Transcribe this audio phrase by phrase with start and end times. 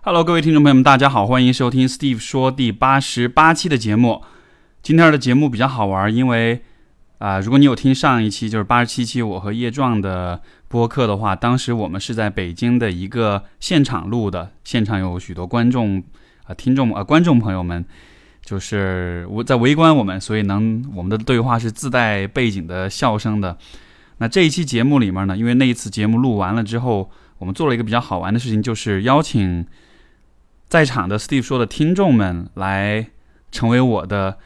[0.00, 4.22] Hello，各位听众朋友们，大家好，欢迎收听 Steve 说第八十八期的节目。
[4.80, 6.62] 今天的节目比较好玩，因为
[7.18, 16.02] 啊、如果你有听上一期，就是八十七期我和叶壮的播客的话，当时我们是在北京的一个现场录的，现场有许多观众
[16.44, 17.84] 啊、听众啊、观众朋友们，
[18.44, 23.58] 就是我在围观我们，所以能我们的对话是自带背景的笑声的。
[24.18, 29.66] 那这一期节目里面呢，因为那一次节目录完了之后，我们做了一个比较好玩的事情，就是邀请
[30.68, 33.08] 在场的 Steve 说的听众们来
[33.50, 34.38] 成为我的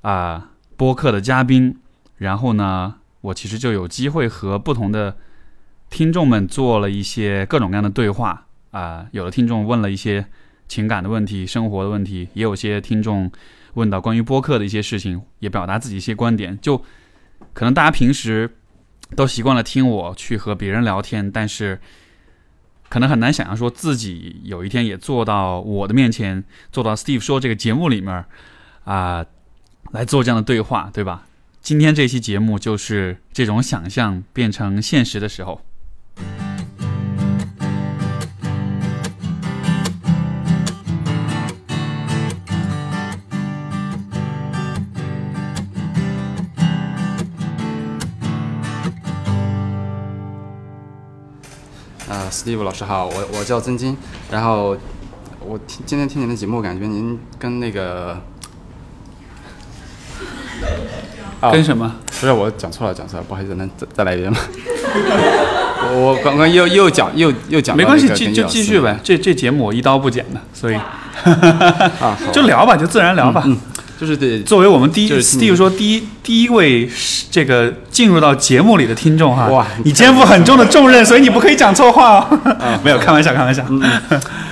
[0.00, 1.76] 啊、播客的嘉宾，
[2.16, 5.16] 然后呢，我其实就有机会和不同的
[5.90, 10.24] 听众们做了一些各种各样的对话啊、有的听众问了一些
[10.68, 13.30] 情感的问题、生活的问题，也有些听众
[13.74, 16.58] 问到关于播客的一些事情，也表达自己一些观点。
[16.60, 16.78] 就
[17.52, 18.56] 可能大家平时
[19.16, 21.80] 都习惯了听我去和别人聊天，但是
[22.88, 26.42] 可能很难想象说自己有一天也坐到我的面前，
[26.72, 28.24] 坐到 Steve 说这个节目里面
[28.84, 29.24] 啊、
[29.92, 31.26] 来做这样的对话，对吧？
[31.60, 35.60] 今天这期节目就是这种想象变成现实的时候。
[52.28, 53.96] 啊、s t e v e 老师好，我我叫曾金，
[54.30, 54.76] 然后
[55.40, 58.20] 我听今天听您的节目，感觉您跟那个，
[61.40, 61.90] 啊跟什么？
[62.20, 64.38] 不是我讲错了，讲错了，不好意思，能再再来一遍吗？
[65.90, 69.00] 我我刚刚又又讲又又讲没关系，继就继续呗。
[69.02, 70.78] 这这节目我一刀不剪的，所以
[72.30, 73.42] 就聊吧，就自然聊吧。
[73.46, 73.56] 嗯，
[73.98, 82.38] 就是得作为我们第一就是 Steve 说第一第一位是这个进入到节目里的听众哈，哇你肩负很重的重任，所以你不可以讲错话哦。
[82.84, 83.64] 没有，开玩笑，开玩笑。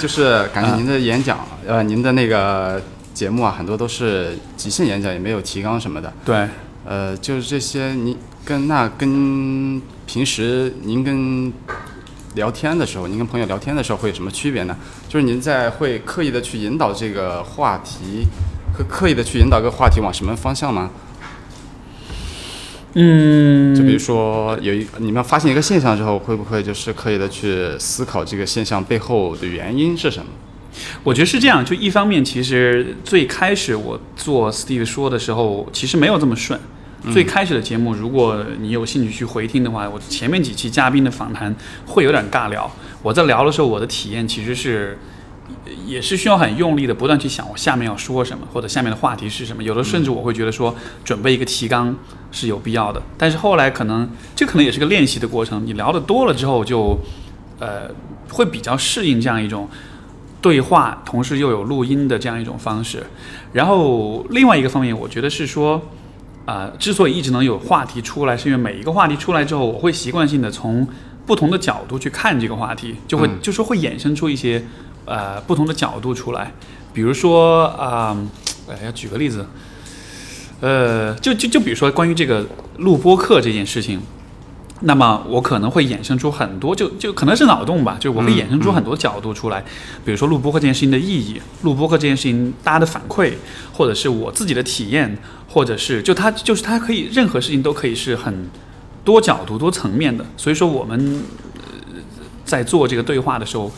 [0.00, 2.82] 就是感觉您的演讲，呃，您的那个
[3.14, 6.12] 节目啊，很多都是即兴演讲，也没有提纲什么的。
[6.24, 6.48] 对，
[6.84, 11.52] 呃，就是这些，您跟那跟平时您跟
[12.34, 14.76] 聊天的时候，您跟朋友聊天的时候会有什么区别呢？
[15.08, 18.26] 就是您在会刻意的去引导这个话题，
[18.76, 20.90] 刻刻意的去引导个话题往什么方向吗？
[22.98, 30.26] 嗯，就比如说有一你们发现一个现象之后，会不会就是刻意的去思考这个现象背后的原因是什么？
[31.02, 36.58] 我觉得是这样，就一方面，其实最开始我做 Steve 说的时候，其实没有这么顺。
[37.12, 41.54] 最开始的节目，如果你有兴趣去回听的话，我前面几期嘉宾的访谈
[41.86, 42.68] 会有点尬聊。
[43.02, 44.98] 我在聊的时候，我的体验其实是，
[45.86, 49.62] 也是需要很用力的不断去想我下面要说什么，或者下面的话题是什么。
[49.62, 51.94] 有的甚至我会觉得说，准备一个提纲
[52.30, 53.02] 是有必要的。
[53.18, 55.64] 但是后来可能这可能也是个练习的过程。
[55.64, 56.98] 你聊的多了之后就，
[57.58, 57.90] 呃，
[58.30, 59.68] 会比较适应这样一种。
[60.42, 63.04] 对话，同时又有录音的这样一种方式。
[63.52, 65.82] 然后另外一个方面，我觉得是说，
[66.44, 70.86] 啊、之所以一直能有话题出来，是因为每一个话题出来之后，我会习惯性的从
[71.26, 74.64] 不同的角度去看这个话题，就会、嗯就是会衍生出一些
[75.04, 76.52] 呃不同的角度出来。
[76.94, 78.16] 比如说啊，
[78.68, 79.46] 哎、要举个例子，
[80.60, 82.46] 呃，就就就比如说关于这个
[82.78, 84.00] 录播课这件事情。
[84.80, 89.64] 那么我可能会衍生出很多，就就可能是脑洞吧，就我会嗯衍生出很多角度出来，
[90.04, 93.32] 比如说录播课这件事情的意义，录播课这件事情大家的反馈，
[93.72, 95.16] 或者是我自己的体验，
[95.48, 98.50] 或者是就它就是它可以任何事情都可以是很
[99.06, 100.22] 多角度、多层面的。
[100.36, 101.22] 所以说我们、
[101.54, 101.62] 呃、
[102.44, 103.72] 在做这个对话的时候，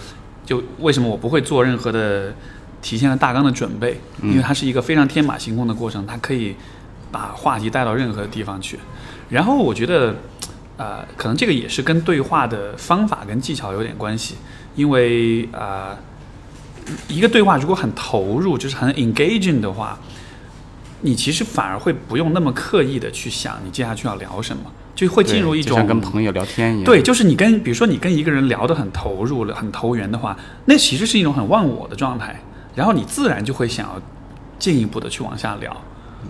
[0.44, 2.34] 就为什么我不会做任何的
[2.82, 4.00] 提前的大纲的准备？
[4.22, 6.56] 因为它是一个非常天马行空的过程，它可以
[7.12, 8.78] 把话题带到任何地方去。
[9.28, 10.16] 然后我觉得。
[10.78, 14.36] 呃，可能这个也是跟对话的方法跟技巧有点关系，
[14.76, 15.98] 因为呃，
[17.08, 19.98] 一个对话如果很投入，就是很 engaging 的话，
[21.00, 26.84] 你其实反而会不用那么刻意的去想你接下去要聊什么，就会进入一种像跟朋友聊天一样。
[26.84, 32.34] 对，就是你跟比如说你跟一个人聊得很投入了、很投缘的话，那其实是一种很忘我的状态，
[32.74, 34.02] 然后你自然就会想要
[34.58, 35.70] 进一步的去往下聊。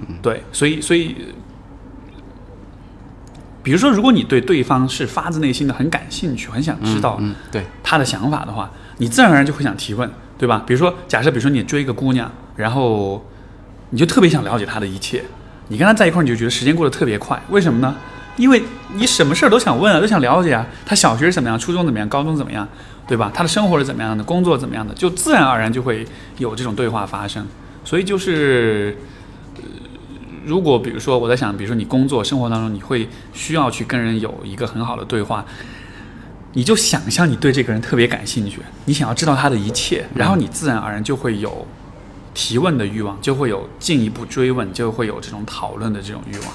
[0.06, 1.16] 嗯对，所以所以，
[3.62, 10.62] 比如说，如果你对对方是发自内心的很感兴趣、很想知道嗯，对，他的想法的话，你自然而然就会想提问，对吧？
[10.66, 13.24] 比如说，假设比如说你追一个姑娘，然后
[13.88, 15.24] 你就特别想了解她的一切，
[15.68, 17.96] 你跟她在一块儿，你就觉得时间过得特别快，为什么呢？
[18.38, 18.62] 因为
[18.94, 20.64] 你什么事儿都想问啊，都想了解啊。
[20.86, 22.66] 他小学是怎么样，初中怎么样，高中怎么样，
[23.06, 23.30] 对吧？
[23.34, 26.06] 他的生活是怎么样的，工作怎么样的，就自然而然就会
[26.38, 27.46] 有这种对话发生。
[27.84, 28.96] 所以就是，
[29.56, 29.62] 呃，
[30.46, 35.44] 如果比如说我在想，比如说你工作生活当中，你会需要去跟人有一个很好的对话，
[36.52, 41.66] 你就想象你对这个人特别感兴趣，你想要知道他的一切，然后你自然而然就会有
[42.34, 46.48] 提问的欲望，就会有进一步追问，就会有这种讨论的这种欲望。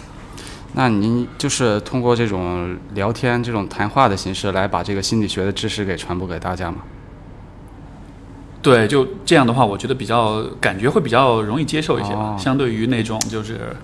[0.73, 6.77] 那您就是通过这种聊天、这种谈话的形式来把这个心理学的知识给传播给大家吗？
[8.61, 13.75] 对，就这样的话，我觉得比较感觉会比较容易接受一些吧，哦相对于那种就是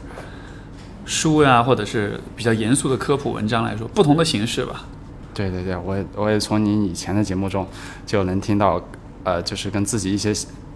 [1.06, 4.86] 书呀、或者是比较严肃的科普文章来说，不同的形式吧。
[5.33, 7.68] 对对对，我也我也从您以前的节目中
[8.06, 8.81] 就能听到，
[9.24, 10.33] 呃，就是跟自己一些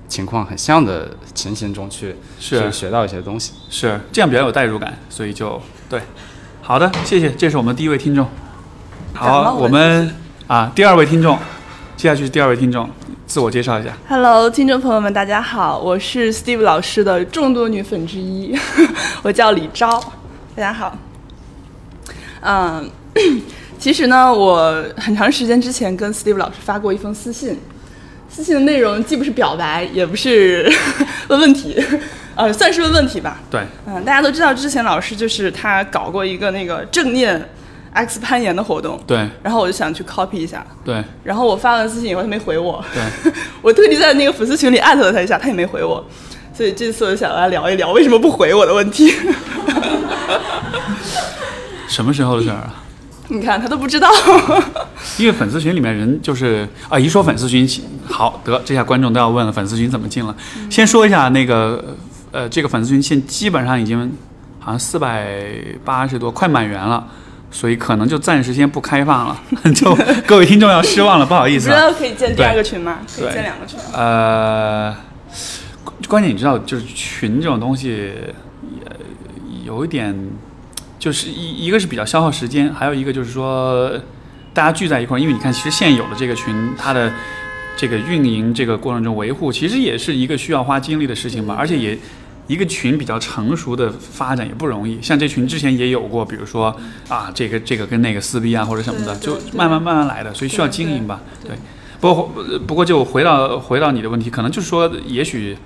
[0.07, 3.53] 情况很像的情形中去是去学到一些东西。
[3.69, 5.61] 是这样比较有代入感，所以就
[5.93, 6.01] 对。
[6.59, 8.27] 好的，谢谢，这是我们第一位听众。
[9.13, 10.11] 好，我们
[10.47, 11.37] 啊第二位听众，
[11.95, 12.89] 接下去是第二位听众，
[13.27, 13.95] 自我介绍一下。
[14.09, 18.57] Hello，听众朋友们，大家好，我是 Steve 老师的众多女粉之一，
[19.21, 19.99] 我叫李昭，
[20.55, 20.97] 大家好。
[22.41, 22.89] 嗯，
[23.77, 27.59] 其实呢，我很长时间之前跟 Steve 老师发过一封私信，
[28.35, 30.67] 私信的内容既不是表白，也不是
[31.29, 31.79] 问问题，
[32.35, 33.39] 呃，算是问问题吧。
[33.51, 37.39] 对，嗯，大家都知道，之前老师就是他搞过一个那个正念
[37.93, 42.83] X 攀岩的活动，对，然后我就想去 copy 一下，对，然后我发完私信以后，他没回我。
[42.91, 43.31] 对，
[43.61, 46.03] 我特地在那个粉丝群里艾特了他一下，他也没回我。
[46.55, 49.13] 所以这次我就想来聊一聊为什么不回我的问题。
[51.87, 52.82] 什么时候的事儿啊？
[53.29, 54.09] 你看他都不知道。
[55.17, 57.67] 因为粉丝群里面人就是啊，一说粉丝群，
[58.05, 60.35] 好得这下观众都要问了，粉丝群怎么进了？
[60.69, 61.95] 先说一下那个
[62.31, 64.11] 呃，这个粉丝群现基本上已经
[64.59, 65.41] 好像四百
[65.85, 67.07] 八十多，快满员了。
[67.51, 69.39] 所以可能就暂时先不开放了，
[69.75, 71.75] 就各位听众要失望了，不好意思啊。
[71.75, 72.97] 知道可以建第二个群吗？
[73.15, 73.77] 可以建两个群。
[73.93, 74.91] 呃，
[76.07, 78.11] 关键你知道，就是群这种东西，
[79.51, 80.17] 也有一点，
[81.03, 83.91] 就是一一个是比较消耗时间，还有一个就是说，
[84.53, 87.11] 大家聚在一块儿，因为你看，其实现有的这个群，它的
[87.75, 91.99] 这个运营这个过程中维护，其实也是一个需要花精力的事情吧，而且也。
[92.45, 96.75] 一个群比较成熟的发展也不容易，像这群之前也有过，比如说
[97.07, 101.21] 啊，这个这个跟那个撕逼啊或者什么的，就慢慢慢慢来的，所以需要经营吧。
[101.41, 101.57] 对对，
[102.01, 105.57] 不过呃不过就回到回到你的问题，可能就是说，也许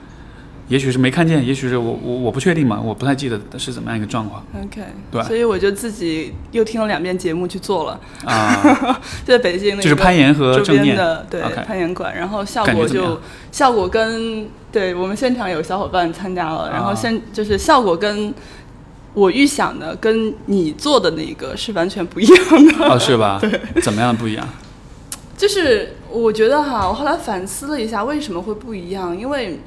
[0.68, 4.82] 也许是没看见，也许是我我我不确定嘛，我不太记得是怎么样一个状况 OK，
[5.12, 9.00] 对所以我就自己又听了两遍节目去做了，啊。
[9.26, 13.20] 就 在北京那个就是攀岩和周正念边的对攀岩馆，然后效果就
[13.52, 18.34] 效果跟对我们现场有小伙伴参加了，然后啊现就是效果跟
[19.14, 22.90] 我预想的跟你做的那个是完全不一样的。
[22.90, 23.40] 哦，是吧？
[23.42, 24.48] 对怎么样不一样？
[25.38, 29.18] 就是我觉得哈，我后来反思了一下，为什么会不一样？
[29.18, 29.60] 因为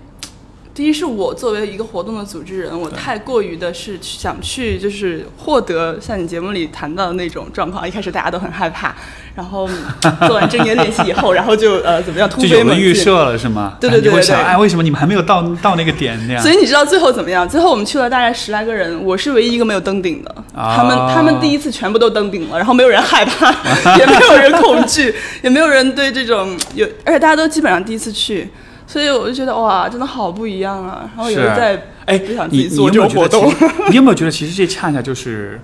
[0.81, 7.87] 第一是我作为一个活动的组织人，我太过于的是想去就是获得像你节目里谈到的那种状况。
[7.87, 8.95] 一开始大家都很害怕，
[9.35, 9.69] 然后
[10.27, 12.67] 做完正念练习以后，然后就呃怎么样突飞猛进。
[12.67, 13.77] 有了预设了是吗？
[13.79, 16.51] 对对对对对然后你会想，哎，为什么你们还没有到到那个点那样所？
[16.51, 17.47] 以你知道最后怎么样？
[17.47, 20.35] 最后我们去了大概十来个人，我是唯一一个没有登顶的。
[20.55, 23.51] 啊他们他们第一次全部都登顶了，然后没有人害怕，
[23.99, 28.49] 也没有人恐惧，也没有人对这种有，而且大家都基本上第一次去，
[28.91, 31.09] 所以我就觉得哇，真的好不一样啊。
[31.17, 33.83] 然后有人在哎不想，自你你己做有没有觉得这种活动其实？
[33.91, 35.61] 你有没有觉得其实这恰恰就是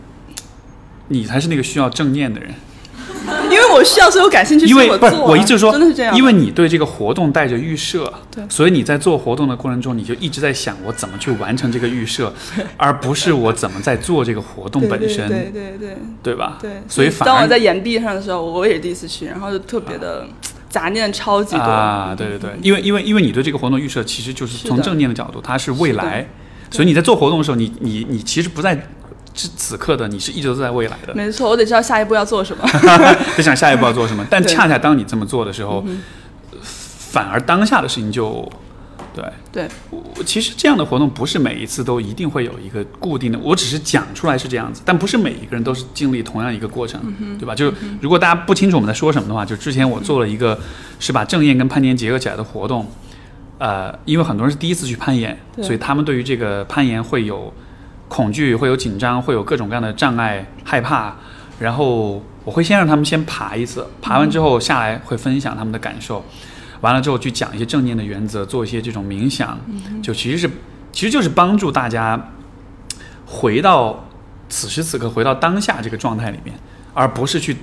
[1.09, 2.55] 你才是那个需要正念的人？
[3.51, 12.33] 因为我需要，所以我感兴趣，因为不是我做啊我一直说，真的是这样，因为你对这个活动带着预设，对所以你在做活动的过程中，你就一直在想我怎么去完成这个预设，
[12.77, 16.59] 而不是我怎么在做这个活动本身，对对对对对吧？
[16.61, 16.71] 对。
[16.89, 20.25] 所以当我在岩壁上的时候，我也是第一次去，然后就特别的
[20.69, 21.63] 杂念超级多。
[21.63, 26.29] 啊，对对对，因为因为因为你对这个活动预设其实就是从正念的角度，它是未来，
[26.71, 28.75] 所以你在做活动的时候，你你你其实不在
[29.35, 32.67] 此此刻的，你是一直都在未来的，没错，我得知道下一步要做什么。
[33.37, 34.27] 得想下一步要做什么。
[34.31, 36.03] 但恰恰当你这么做的时候，嗯
[36.63, 38.47] 反而当下的事情就
[39.17, 39.25] 对。
[39.51, 47.55] 对，我其实这样的活动不是每一次都一定会有一个固定的，我只是讲出来是这样子，但不是每一个人都是经历同样一个过程，嗯对吧？
[47.55, 50.61] 就是如果大家不清楚我们在说什么的话，就之前我做了一个
[51.01, 52.87] 是把正念跟攀岩结合起来的活动，
[53.59, 57.53] 呃，因为很多人是第一次去攀岩，所以他们对于这个攀岩会有
[58.09, 61.17] 恐惧，会有紧张，会有各种各样的障碍、害怕，
[61.59, 66.23] 然后我会先让他们先爬一次，爬完之后下来会分享他们的感受。
[66.87, 69.59] 完了之后去讲一些正念的原则，做一些这种冥想，
[70.01, 70.49] 就其实是
[70.93, 72.31] 其实就是帮助大家
[73.27, 74.07] 回到
[74.49, 76.55] 此时此刻，回到当下这个状态里面，
[76.95, 77.57] 而不是去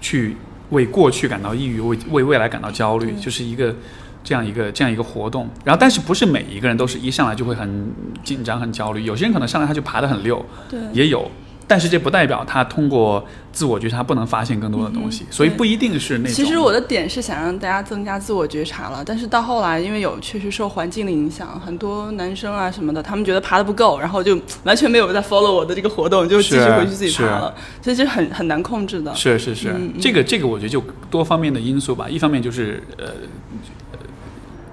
[0.00, 0.38] 去
[0.70, 3.76] 为过去感到抑郁，为为未来感到焦虑，就是一个
[4.22, 5.46] 这样一个这样一个活动。
[5.62, 7.92] 然后，但是不是每一个人都是一上来就会很
[8.24, 11.30] 紧张、很焦虑，有些人可能上来他就爬得很溜，对，也有。
[11.66, 16.34] 但是这不代表他通过自我觉察不能发现更多的东西，所以不一定是那种。
[16.34, 29.14] 其实我的点是想让大家增加自我觉察了，但是到后来，因为有确实受环境的影响，很多男生啊什么的，他们觉得爬的不够，然后就完全没有在 follow 我的这个活动，就继续回去自己爬了，所以这很很难控制的。
[29.14, 33.06] 是是是，这个这个我觉得就多方面的因素吧，一方面就是呃。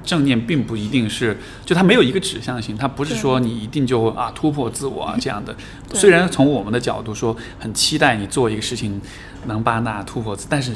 [0.04, 5.56] 正念并不一定是，就它没有一个指向性，它不是说你一定就啊突破自我啊这样的。
[5.94, 9.00] 虽然从我们的角度说，很期待你做一个事情
[9.46, 10.74] 能把那突破自，但是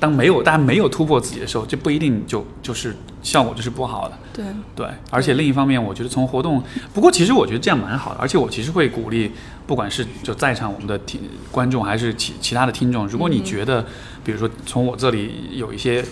[0.00, 4.18] 当没有大家没有突破自己的时候，这不一定就就是效果就是不好的。
[4.32, 6.62] 对对，而且另一方面，我觉得从活动，
[6.92, 9.30] 不过其实我觉得这样蛮好的，而且我其实会鼓励，
[9.66, 13.86] 不管是就在场我们的听观众还是其其他的听众，如果你觉得，
[14.24, 16.04] 比如说从我这里有一些。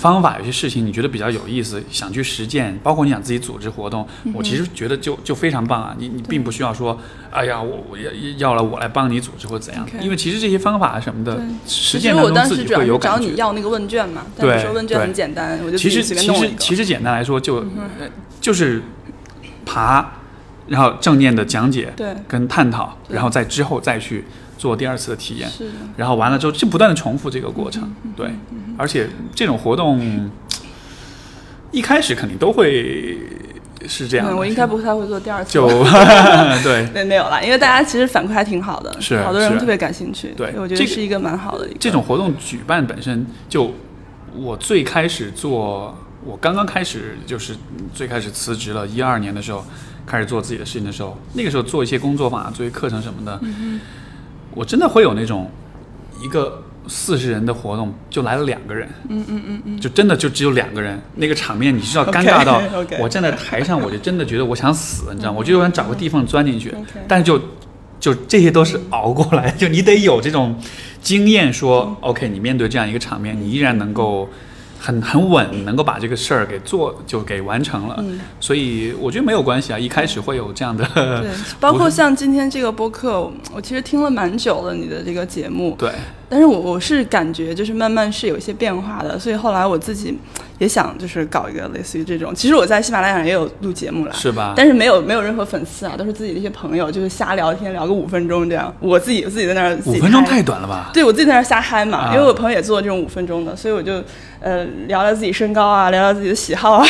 [0.00, 5.94] 方法有些事情你觉得比较有意思，想去实践，包括你想自己组织活动，我其实觉得就就非常棒啊！
[5.98, 6.98] 你你并不需要说，
[7.30, 13.18] 哎呀，我我要要了我来帮你组织或怎样，因为其实这些方法什么的，实践当中自己会有感觉。
[13.18, 17.62] 找你要那个问卷嘛，对，说问卷很简单，我就其实其实其实简单来说就
[18.40, 18.82] 就是
[19.66, 20.12] 爬，
[20.68, 24.24] 然后正念的讲解，对，跟探讨，然后在之后再去。
[24.60, 25.50] 做第二次的体验，
[25.96, 28.30] 然后完了之后就不断的重复这个过程，对，
[28.76, 30.30] 而且这种活动
[31.70, 33.16] 一开始肯定都会
[33.88, 34.36] 是这样。
[34.36, 35.66] 我应该不太会做第二次，就
[36.62, 41.78] 对，没没有了，因为大家其实反馈还挺好的，是好多人特别感兴趣，对，我觉得是一个蛮好的一个。
[41.80, 43.72] 这种活动举办本身就，
[44.36, 47.56] 我最开始做，我刚刚开始就是
[47.94, 49.64] 最开始辞职了，一二年的时候
[50.04, 53.40] 开始做自己的事情的时候，那个时候做一些工作坊、做一些课程什么的。
[54.54, 55.50] 我真的会有那种
[56.22, 62.60] 一个四十人的活动，就来了两个人，嗯嗯嗯嗯，就真的就只有两个人，那个场面你知道尴尬到，
[63.00, 65.38] 我站在台上我就真的觉得我想死，你知道吗？
[65.38, 66.74] 我就想找个地方钻进去，
[67.06, 67.40] 但是就
[67.98, 70.56] 就这些都是熬过来，就你得有这种
[71.00, 74.28] 经验，说 OK，你面对这样一个场面，你依然能够。
[74.80, 79.78] 很很稳，能够把这个事儿给做就给完成了，嗯所以我觉得没有关系啊。
[79.78, 85.92] 一开始会有这样的，对，包括像今天这个播客，我其实听了蛮久了你的这个节目，对。
[86.30, 90.16] 但是我我是感觉就是慢慢是有一些变化的，所以后来我自己
[90.58, 92.32] 也想就是搞一个类似于这种。
[92.32, 94.54] 其实我在喜马拉雅也有录节目了，是吧？
[94.56, 98.72] 但是没有没有任何粉丝啊，都是自己的一些朋友，就是瞎聊天，聊个五分钟这样。
[98.78, 100.90] 我自己自己在那儿，五分钟太短了吧？
[100.94, 103.94] 对，我自己在那儿瞎嗨嘛，因为我朋友也做这种五分钟的，所以我就
[104.40, 106.86] 呃聊聊自己身高啊，聊聊自己的喜好啊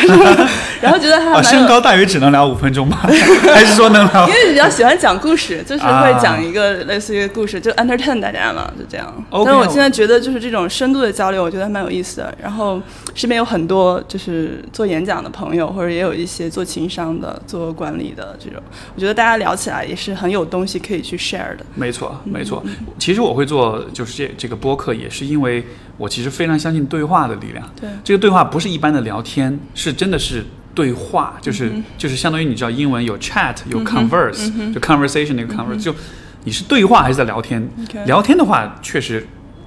[0.83, 1.43] 然后觉得还蛮。
[1.45, 2.99] 身高大约只能聊五分钟吗？
[3.55, 4.29] 还是说能聊？
[4.29, 9.07] 因为比较喜欢讲故事，就是会讲一个类似于故事，就 entertain 大家嘛，就这样。
[9.33, 12.37] 但是我现在觉得，就是这种深度的交流，我觉得还蛮有意思的。
[12.43, 12.83] 然后
[13.15, 18.61] 身边有很多就是做演讲的朋友，或者也有一些做情商的、做管理的这种，
[18.95, 21.65] 我觉得大家聊起来也是很有东西可以去 share 的。
[21.75, 22.63] 没错，没错。
[22.99, 25.65] 其实我会做就是这这个播客，也是因为
[25.97, 27.69] 我其实非常相信对话的力量。
[27.81, 30.45] 对，这个对话不是一般的聊天，是真的是
[30.75, 35.95] 对话，就是就是相当于你知道英文有 chat 有 converse，就 conversation 那个 converse 就。
[36.45, 37.69] 你是对话还是在聊天？
[38.07, 39.27] 聊天的话，确实，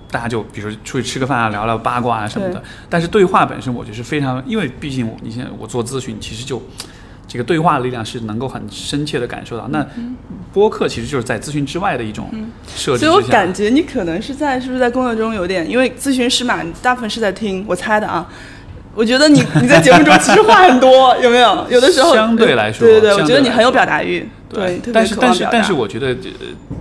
[0.10, 2.62] 大家就比如出去吃个饭啊，聊聊八卦啊什么的。
[2.90, 6.62] 但是对话本身，我觉得是非常，因为毕竟我你现在我做咨询，其实就
[7.28, 9.68] 这个对话的力量是能够很深切的感受到。
[9.70, 9.86] 那
[10.52, 12.30] 播客其实就是在咨询之外的一种
[12.76, 13.06] 设计。
[13.06, 18.28] 所以我感觉你可能是在是不是在工作中有点，因为咨询师嘛，大部分是在听，我猜的啊。
[18.96, 21.66] 我觉得你你在节目中其实话很多，有没有？
[21.72, 24.30] 有的时候相对来说，对对对，我觉得你很有表达欲。
[24.54, 26.16] 对，但是但是但是，我觉得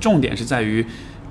[0.00, 0.84] 重点是在于，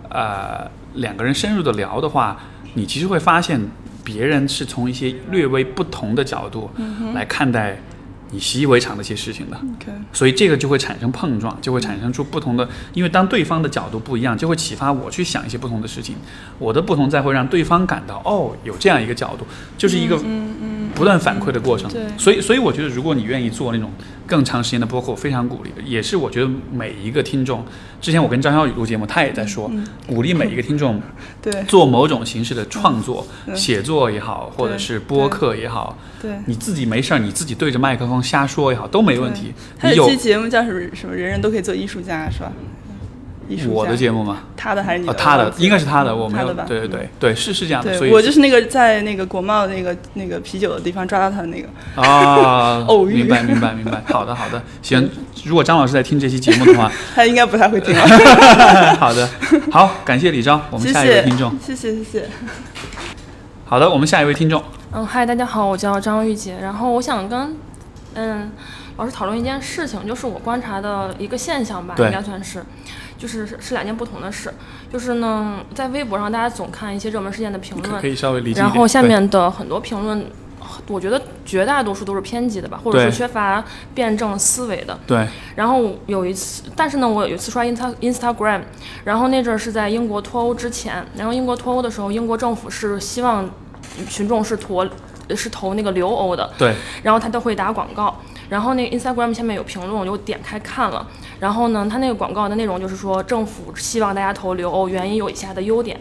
[0.10, 2.38] 呃，两个人深入的聊的话，
[2.74, 3.62] 你其实会发现
[4.04, 6.70] 别人是从一些略微不同的角度
[7.14, 7.80] 来看待
[8.32, 9.60] 你习以为常的一些事情的。
[10.14, 16.16] 所以这个就会产生碰撞，就会产生出不同的，因为当对方的角度不一样，就会启发我去想一些不同的事情。
[16.58, 19.46] 我的不同再会让对方感到，哦，有这样一个角度，
[19.78, 20.18] 就是一个
[20.94, 21.90] 不断反馈的过程。
[22.18, 23.92] 所以所以我觉得，如果你愿意做那种。
[24.28, 27.66] 更长时间的播客，我非常鼓励，也是我觉得每一个听众。
[28.00, 29.70] 之前我跟张小雨录节目，他也在说，
[30.08, 31.02] 鼓励每一个听众，
[31.42, 39.52] 对，做某种形式的创作，写作也好，或者是播客也好，对，你自己没事儿，你自己对着麦克风瞎说也好，都没问题。
[39.78, 42.54] 他有期节目叫什么什么，人人都可以做艺术家，是吧？
[43.70, 44.40] 我的节目吗？
[44.56, 45.14] 他的还是你的？
[45.14, 46.54] 他的应该是他的，我没有。
[46.54, 47.98] 对对对对，是是这样的。
[47.98, 51.68] 所以我就是那个在那个国贸那个那个啤酒的地方抓到他的那个
[52.02, 53.24] 啊， 偶遇。
[53.24, 54.04] 明白明白明白。
[54.08, 55.10] 好的好的，行。
[55.44, 57.96] 如果张老师在听这期节目的话， 他应该不太会听。
[59.00, 59.28] 好的，
[59.72, 61.52] 好，感谢李昭，我们下一位听众。
[61.60, 62.30] 谢谢谢谢。
[63.66, 64.62] 好的，我们下一位听众。
[64.94, 66.58] 嗯，嗨，大家好，我叫张玉洁。
[66.62, 67.56] 然后我想跟
[68.14, 68.52] 嗯，
[68.98, 72.64] 老师讨论一件事情，就是我观察的一个现象吧，应该算是，
[73.22, 74.52] 就是是是两件不同的事。
[74.92, 78.60] 就是呢，在微博上大家总看一些热门事件的评论可可，以稍微理解。
[78.60, 80.26] 然后下面的很多评论，
[80.88, 83.64] 我觉得绝大多数都是偏激的吧，或者对说缺乏
[83.94, 85.00] 辩证思维的。
[85.06, 88.62] 对然后有一次，但是呢，我有一次刷 Insta Instagram，
[89.06, 93.50] 然后那阵儿是在英国脱欧之前，然后英国脱欧的时候，英国政府是希望
[94.10, 94.86] 群众是投
[95.36, 98.20] 是投那个留欧的，对然后他都会打广告，
[98.50, 101.08] 然后那个 Instagram 下面有评论，我就点开看了，
[101.40, 106.00] 然后呢，他那个广告的内容就是说政府希望大家投留欧，原因有以下的优点，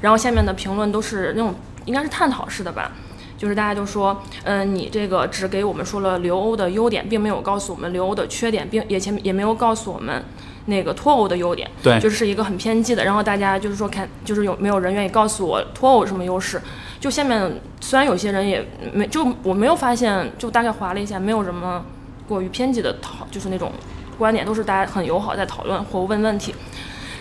[0.00, 1.54] 然后下面的评论都是那种
[1.84, 2.92] 应该是探讨式的吧。
[3.36, 10.22] 就是大家就说，嗯、你这个只给我们说了留欧的优点，并没有告诉我们留欧的缺点，并也前也没有告诉我们
[10.66, 13.02] 那个脱欧的优点，对就是一个很偏激的。
[13.02, 16.60] 然后大家就是说看，就是有没有人愿意告诉我脱欧有什么优势？
[17.00, 21.82] 就下面虽然有些人也没，就我没有发现，就大概划了一下，没有什么
[22.28, 23.72] 过于偏激的讨，就是那种
[24.18, 26.54] 观点，都是大家很友好在讨论或问问题。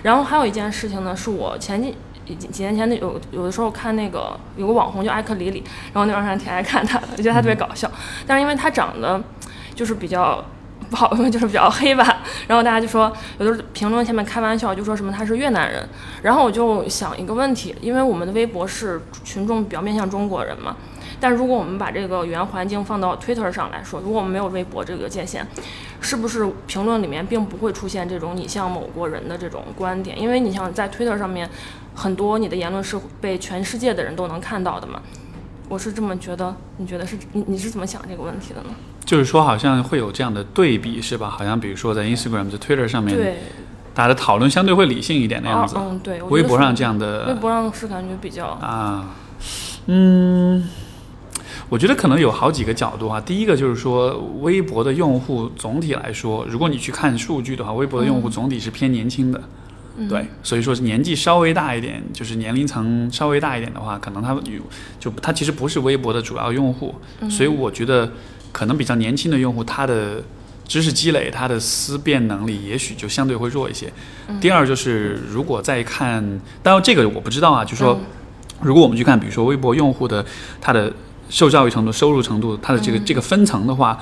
[0.03, 1.95] 然后还有一件事情呢，是我前几
[2.25, 7.89] 几几年前那有有的时候看那个有个网红叫艾克里里，然后那段时间挺爱看他的，我觉得他特别搞笑，
[8.27, 9.23] 但是因为他长得
[9.73, 10.43] 就是比较。
[10.89, 15.87] 不好用，就是比较黑吧，然后大家就说，有的评论下面开玩笑，就说什么他是越南人，
[16.23, 20.75] 然后我就想一个问题，因为我们的微博是群众比较面向中国人嘛，
[21.19, 25.45] 但如果我们把这个原环境放到 Twitter 上来说，如果我们没有微博这个界限，
[26.01, 30.19] 是不是评论里面并不会出现这种你像某国人的这种观点？
[30.19, 31.49] 因为你像在 Twitter 上面，
[31.93, 35.01] 很多你的言论是被全世界的人都能看到的嘛。
[35.69, 38.69] 我是这么觉得，你觉得是你你是怎么想这个问题的呢？
[39.05, 41.29] 就是说好像会有这样的对比是吧？
[41.29, 43.37] 好像比如说在 Instagram、在 Twitter 上面，对，
[43.93, 45.75] 大家的讨论相对会理性一点那样子。
[45.77, 49.15] 嗯，对，微博上这样的微博上是感觉比较啊，
[49.85, 50.67] 嗯，
[51.69, 53.21] 我觉得可能有好几个角度啊。
[53.21, 59.39] 第一个就是说，微博的用户总体来说，如果你去看数据的话，微博的用户总体是偏年轻的。
[60.07, 64.41] 对，所以说是年纪稍微大一点，就是年龄层稍微大一点的话，可能他有
[64.99, 66.95] 就他其实不是微博的主要用户，
[67.29, 68.09] 所以我觉得
[68.51, 70.23] 可能比较年轻的用户，他的
[70.67, 73.91] 知识积累、他的思辨能力也许就相对会弱一些。
[74.39, 76.23] 第二就是如果再看，
[76.63, 77.99] 当然这个我不知道啊，就说
[78.61, 80.25] 如果我们去看，比如说微博用户的
[80.61, 80.93] 他的
[81.29, 83.99] 受教育程度、收入程度，他的这个、这个分层的话。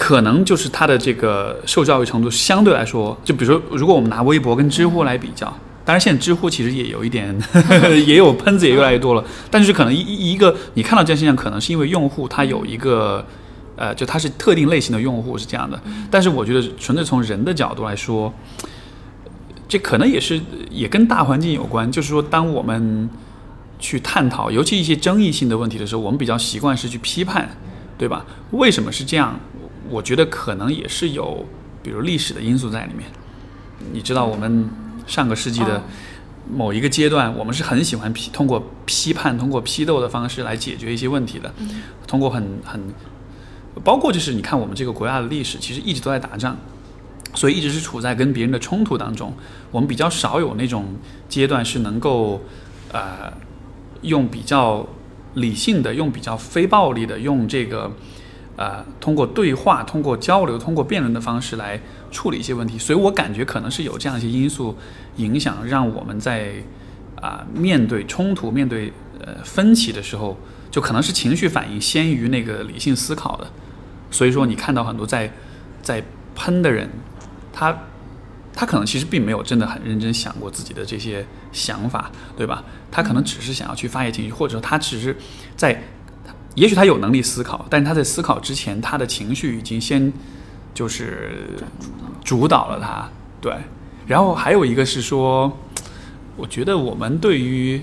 [0.00, 5.46] 可能就是他的这个受教育程度相对来说，就比如说，如果我们拿微博跟知乎来比较，
[5.84, 7.36] 当然现在知乎其实也有一点，
[8.06, 13.26] 也有喷子也越来越多了，但是可能一一个你看到这样现象，可能是因为用户他有一个，
[13.74, 18.32] 呃，就他是特定类型的用户是这样的，但是我觉得纯粹从人的角度来说，
[19.66, 23.10] 这可能也是也跟大环境有关，就是说当我们
[23.80, 27.48] 去探讨，尤其一些争议性的问题的时候，我们比较习惯是去批判，
[27.98, 28.24] 对吧？
[28.52, 29.36] 为什么是这样？
[29.88, 31.46] 我觉得可能也是有，
[31.82, 33.08] 比如历史的因素在里面。
[33.92, 34.68] 你知道，我们
[35.06, 35.82] 上个世纪的
[36.52, 41.54] 某一个阶段，我们是很喜欢批通过批判、通过批斗的方式来解决一些问题的。
[42.06, 42.82] 通过很很，
[43.84, 46.56] 包括就是你看我们这个国家的历史，其实一直都在打仗，
[47.34, 49.32] 所以一直是处在跟别人的冲突当中。
[49.70, 50.96] 我们比较少有那种
[51.28, 52.42] 阶段是能够
[52.90, 53.32] 呃
[54.02, 54.84] 用比较
[55.34, 57.92] 理性的、用比较非暴力的、用这个。
[58.58, 64.76] 呃，通过对话、通过交流、通过辩论的方式来处理一些问题，所以我感觉可能是有这样一些因素
[65.18, 66.54] 影响，让我们在
[67.22, 68.92] 啊、面对冲突、面对
[69.24, 70.36] 呃分歧的时候，
[70.72, 73.46] 就可能是情绪反应先于那个理性思考的。
[74.10, 75.32] 所以说，你看到很多在
[75.80, 76.02] 在
[76.34, 76.90] 喷的人，
[77.52, 77.76] 他
[78.52, 82.64] 他可能其实并没有真的很认真想过自己的这些想法，对吧？
[82.90, 85.16] 他可能只是想要去发泄情绪，或者说他只是
[85.56, 85.80] 在。
[86.58, 90.12] 也许他有能力思考，但是他在思考之前，他的情绪已经先
[90.74, 91.56] 就是
[92.24, 93.08] 主导了他。
[93.40, 93.54] 对，
[94.06, 95.56] 然后还有一个是说，
[96.36, 97.80] 我觉得我们对于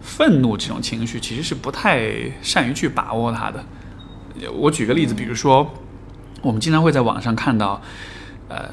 [0.00, 3.62] 愤怒这种情绪其实是不太善于去把握它的。
[4.54, 5.72] 我举个例子，比如说，
[6.40, 7.80] 我们经常会在网上看到，
[8.48, 8.70] 呃，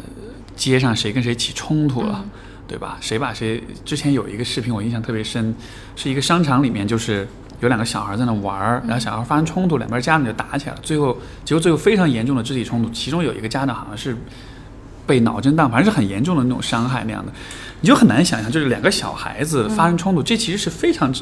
[0.55, 2.25] 街上谁跟谁起冲突了。
[2.69, 2.99] 对吧？
[3.01, 3.63] 谁把谁？
[3.83, 5.55] 之前有一个视频我印象特别深，
[5.95, 7.27] 是一个商场里面，就是
[7.61, 14.15] 有两个小孩在那玩儿，然后小孩发生冲突，两边家长就打起来了，最后结果最后非常严重的肢体冲突，其中有一个家长好像是
[15.05, 17.31] 被脑震荡，反正是很严重的那种伤害那样的，
[17.81, 21.13] 你就很难想象，就是两个小孩子发生冲突，这其实是非常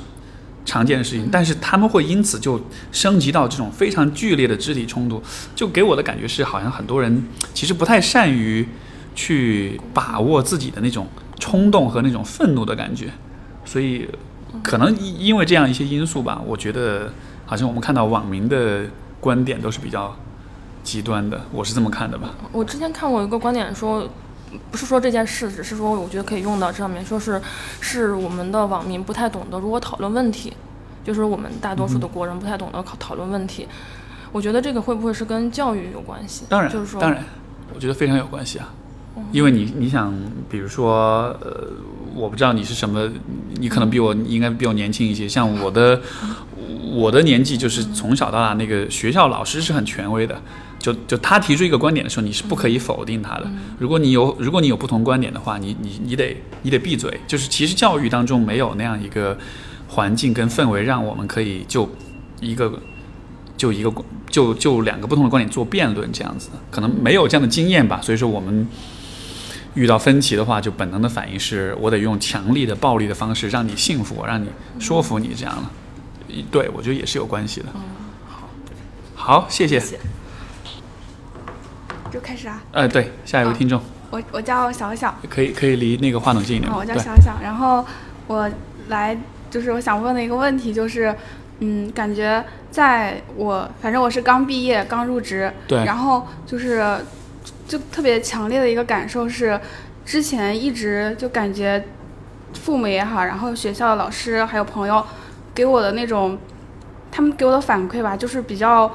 [0.66, 5.22] 常见的事情，但是他们会因此就升级到这种非常剧烈的肢体冲突，
[5.56, 7.24] 就给我的感觉是，好像很多人
[7.54, 8.68] 其实不太善于
[9.16, 11.08] 去把握自己的那种。
[11.40, 13.12] 冲动和那种愤怒的感觉，
[13.64, 14.10] 所以
[14.68, 17.10] 可能因为这样一些因素吧，我觉得
[17.46, 18.84] 好像我们看到网民的
[19.22, 20.14] 观点都是比较
[20.84, 22.32] 极端的，我是这么看的吧。
[22.52, 24.10] 我之前看过一个观点说，
[24.70, 27.42] 不是说这件事，只是说我觉得可以用到这上面，说是
[27.80, 30.52] 是我们的网民不太懂得如何讨论问题，
[31.06, 33.66] 就是我们大多数的国人不太懂得讨讨论问题。
[34.34, 36.44] 我觉得这个会不会是跟教育有关系？
[36.50, 37.24] 当然，就是说，当然，
[37.74, 38.74] 我觉得非常有关系啊。
[39.32, 40.14] 因为你你想，
[40.50, 41.70] 比如说，呃，
[42.18, 43.08] 我不知道你是什么，
[43.60, 45.30] 你可能比我应该比我年轻一些。
[45.30, 46.02] 像我的
[46.92, 50.42] 我的年纪，就是从小到大那个学校老师是很权威的，
[50.80, 53.48] 就就他提出一个观点的时候，你是不可以否定他的。
[53.78, 57.20] 如果你有如果你有不同观点的话，你你你得你得闭嘴。
[57.28, 59.38] 就是其实教育当中没有那样一个
[59.88, 61.88] 环境跟氛围，让我们可以就
[62.42, 62.82] 一个
[63.56, 63.94] 就一个
[64.32, 68.02] 就就两个不同的观点做辩论这样子，可能没有这样的经验吧。
[68.02, 68.68] 所以说我们。
[69.78, 75.72] 遇到分歧的话，就本能的反应是我得用强力的、暴力的方式让你信服我，让你说服你这样了。
[76.50, 77.68] 对，我觉得也是有关系的。
[78.26, 78.50] 好，
[79.16, 79.80] 好，谢谢。
[82.12, 82.64] 就开始啊。
[82.72, 83.80] 呃，对，下一位听众。
[84.10, 85.14] 我我叫小小。
[85.30, 86.72] 可以可以离那个话筒近一点。
[86.74, 87.86] 我叫小小，然后
[88.26, 88.50] 我
[88.88, 89.16] 来
[89.52, 91.16] 就是我想问的一个问题就是，
[91.60, 96.98] 嗯，感觉在我反正我是刚毕业刚入职，对，然后就是。
[97.68, 99.60] 就特别强烈的一个感受是，
[100.06, 101.84] 之前一直就感觉
[102.54, 105.04] 父母也好，然后学校的老师还有朋友
[105.54, 106.38] 给我的那种，
[107.12, 108.90] 他们给我的反馈吧，就是比较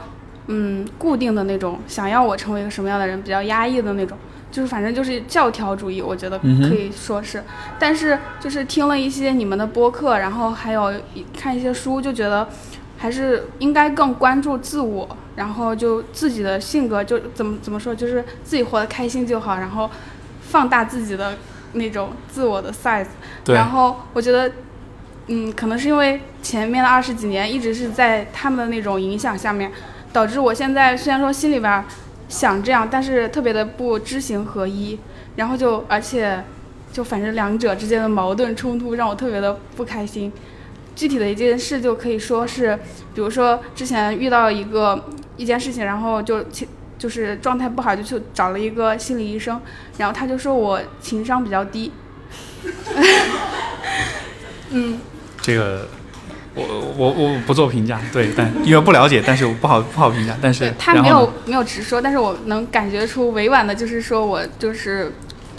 [0.46, 4.16] 嗯固定的那种，想要我成为一个什么样的人，比较压抑的那种，
[4.50, 7.42] 就是反正就是教条主义，我觉得可以说是。
[7.78, 10.92] 但是就是听了一些你们的播客，然后还有
[11.38, 12.48] 看一些书，就觉得
[13.02, 15.08] 还是应该更关注自我。
[15.34, 19.90] 然后就自己的性格就怎么怎么说，就是自己活得开心就好，然后
[20.42, 21.36] 放大自己的
[21.72, 23.06] 那种自我的 size。
[23.46, 24.52] 然后我觉得，
[25.26, 29.72] 嗯，可能是因为前面的二十几年一直是在他们的那种影响下面，
[30.12, 31.84] 导致我现在虽然说心里边
[32.28, 34.96] 想这样，但是特别的不知行合一。
[35.34, 36.44] 然后就而且
[36.92, 40.30] 就反正两者之间的矛盾冲突让我特别的不开心。
[40.94, 42.78] 具体的一件事就可以说是，
[43.14, 45.04] 比如说之前遇到一个。
[45.38, 49.58] 一件事情，然后就情就是状态不好，就去找了一个心理医生，
[49.96, 51.90] 然后他就说我情商比较低。
[54.70, 55.00] 嗯，
[55.40, 55.88] 这个
[56.54, 56.62] 我
[56.96, 60.36] 我我不做评价，对，但因为不了解，但是我不好不好评价。
[60.40, 65.10] 但是他没有没有直说，但是我能感觉出委婉的，就是说我就是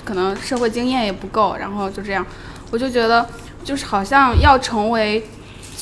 [0.06, 2.24] 可能社会经验也不够，然后就这样，
[2.69, 3.28] 我就觉得
[3.63, 5.26] 就是好像要成为。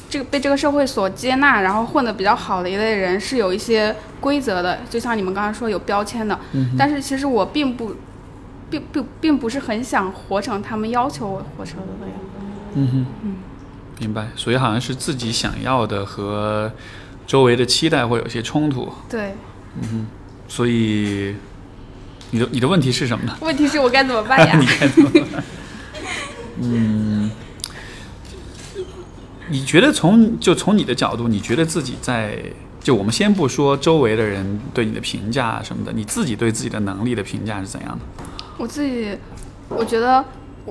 [0.09, 6.37] 这个被这个社会所接纳，然后混得比较好的一类人是有一些规则的，就像你们刚刚说有标签的。
[6.51, 6.75] 嗯。
[6.77, 7.95] 但是其实我并不，
[8.69, 12.15] 并并并不是很想活成他们要求我活成的那样。
[12.75, 13.05] 嗯哼。
[13.23, 13.35] 嗯。
[13.99, 16.71] 明白，所以好像是自己想要的和
[17.25, 18.91] 周围的期待会有些冲突。
[19.09, 19.33] 对。
[19.81, 20.07] 嗯哼。
[20.47, 21.35] 所以，
[22.31, 23.37] 你的你的问题是什么呢？
[23.41, 24.55] 问题是我该怎么办呀？
[24.59, 25.43] 你该怎么办？
[26.61, 27.31] 嗯。
[29.51, 32.37] 你觉得从就从你的角度，你觉得自己在
[32.79, 38.25] 就我们先不说周围的人对你的评价什么的，你自己对自己的能力的评价是怎样的？
[38.57, 39.15] 我自己，
[39.69, 40.23] 我觉得，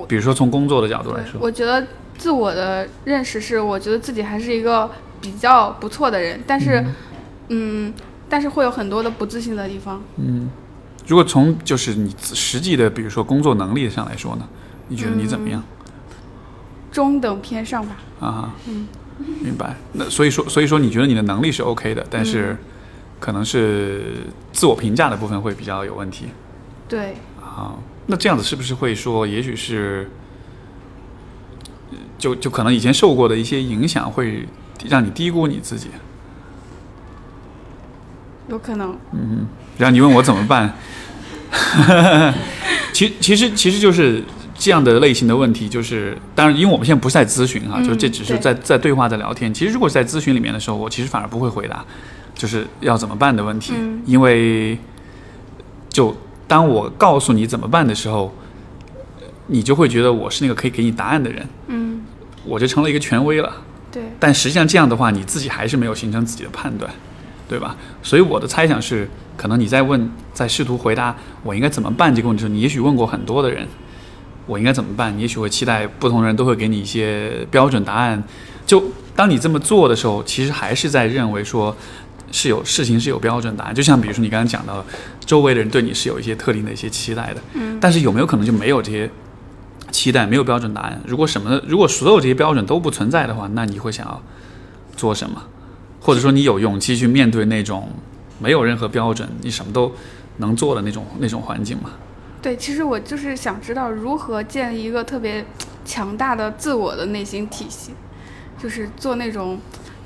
[0.07, 1.85] 比如说从工作的角度来说，我觉得
[2.17, 4.89] 自我的认识是，我觉得自己还是一个
[5.21, 6.83] 比较不错的人，但是，
[7.49, 7.93] 嗯，
[8.27, 10.01] 但是会有很多的不自信的地方。
[10.17, 10.49] 嗯，
[11.07, 14.47] 如果从就是你实际的，比如说工作能力上来说呢，
[14.87, 15.63] 你觉得你怎么样？
[16.91, 17.95] 中等偏上吧。
[18.19, 18.87] 啊，嗯，
[19.41, 19.75] 明白。
[19.93, 22.57] 那所以说，所以说，你觉得你的能力是 OK 的，但是
[23.19, 24.17] 可能是
[24.51, 26.25] 自我评价的部分会比较有问题。
[26.87, 27.15] 对。
[27.41, 27.73] 啊，
[28.07, 30.09] 那这样子是不是会说，也许是，
[32.17, 34.47] 就就可能以前受过的一些影响，会
[34.87, 35.89] 让你低估你自己？
[38.49, 38.97] 有可能。
[39.13, 40.73] 嗯，然后你问我怎么办？
[42.93, 44.23] 其其实其实就是。
[44.61, 49.51] 这样的类型的问题，就是当然，因为我们现在不是在咨询哈，就这只是在在对话在聊天。
[49.51, 51.83] 其实如果是在咨询里面的时候，我其实反而不会回答，
[52.35, 53.73] 就是要怎么办的问题，
[54.05, 54.77] 因为
[55.89, 56.15] 就
[56.47, 58.31] 当我告诉你怎么办的时候，
[59.47, 62.03] 你就会觉得我是那个可以给你答案的人，嗯，
[62.45, 63.51] 我就成了一个权威了，
[63.91, 64.03] 对。
[64.19, 66.87] 但实际上这样的话，你自己还是没有形成自己的判断，
[67.49, 67.75] 对吧？
[68.03, 73.67] 所以我的猜想是，可能你在问，在试图回答我应该怎么办这个问题，时候，你也许问过很多的人。
[74.51, 75.17] 我应该怎么办？
[75.17, 78.21] 你也许会期待不同人都会给你一些标准答案。
[78.65, 78.83] 就
[79.15, 81.73] 当你这么做的时候，其实还是在认为说
[82.33, 83.73] 是有事情是有标准答案。
[83.73, 84.83] 就像比如说你刚刚讲到，
[85.25, 87.41] 周围的人对你是有一些特定的一些期待的。
[87.53, 87.77] 嗯。
[87.79, 89.09] 但是有没有可能就没有这些
[89.89, 91.01] 期待，没有标准答案？
[91.07, 94.21] 如果什么，如果所有这些标准都不存在的话，那你会想要
[94.97, 95.41] 做什么？
[96.01, 97.89] 或者说你有勇气去面对那种
[98.37, 99.93] 没有任何标准，你什么都
[100.37, 101.91] 能做的那种那种环境吗？
[102.41, 105.45] 对，其实我就是想知道如何建立一个特别
[105.85, 107.91] 强大的自我的内心体系，
[108.57, 109.59] 就是做那种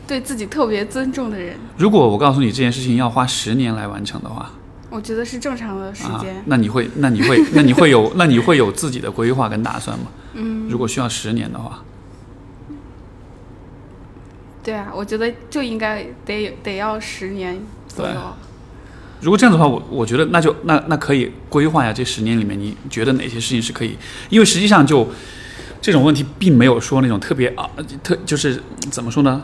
[0.05, 1.55] 对自己特别尊重的人。
[1.77, 4.51] 如果我告诉你这件事情要花十年来完成的话，
[4.89, 6.43] 我觉得是正常的时啊间，。
[6.45, 10.05] 那你会那你会 那你会有那你会有自己的规划跟打算吗？
[10.33, 11.81] 嗯，如果需要十年的话，
[14.61, 18.21] 对啊，我觉得就应该得得要十年左右对。
[19.21, 23.97] 如果这样子的话，我我觉得那就那那可以规划一下这十年里面，你觉得哪些事情是可以？
[24.29, 25.07] 因为实际上就
[25.81, 27.69] 这种问题，并没有说那种特别啊
[28.03, 29.41] 特就是怎么说呢，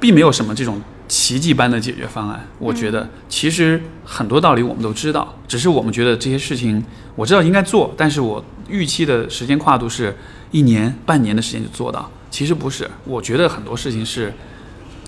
[0.00, 2.46] 并没有什么这种奇迹般的解决方案。
[2.58, 6.82] 我觉得其实很多道理我们都知道，只是我们觉得这些事情
[7.16, 10.16] 我知道应该做，但是我预期的时间跨度是
[10.50, 12.10] 一年、半年的时间就做到。
[12.30, 14.32] 其实不是，我觉得很多事情是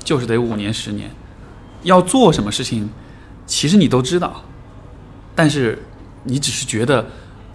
[0.02, 1.10] 就是得五年、十年。
[1.82, 2.90] 要做什么事情，
[3.50, 4.40] 其实你都知道，
[5.34, 5.76] 但是
[6.22, 7.04] 你只是觉得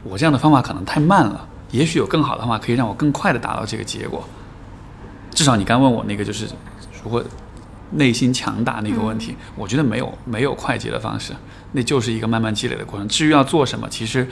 [0.04, 4.28] 我这样的方法可能太慢了，也许有更好的方法可以让我更快的达到这个结果。
[5.34, 6.48] 至少你刚问我那个就是
[7.02, 7.24] 如何
[7.92, 11.32] 内心强大那个问题，我觉得没有没有快捷的方式，
[11.72, 13.08] 那就是一个慢慢积累的过程。
[13.08, 14.28] 至于要做什么，其实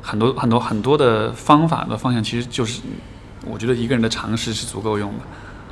[0.00, 2.80] 很多很多很多的方法的方向，其实就是
[3.44, 5.24] 我觉得一个人的常识是足够用的。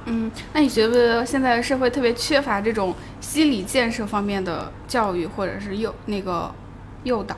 [0.06, 6.52] 嗯，那你觉不觉得现在社会特别缺乏这种心理建设方面的教育，或者是诱那个
[7.04, 7.36] 诱导？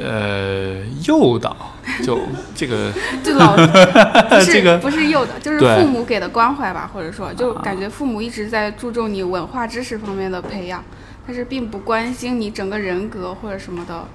[0.00, 2.20] 呃，诱导就
[2.54, 10.82] 这个 就老不是、这个不是诱导，就是父母给的关怀吧，或者说就感觉父母一直在注重你文化知识方面的培养，
[11.26, 14.06] 但是并不关心你整个人格或者什么的。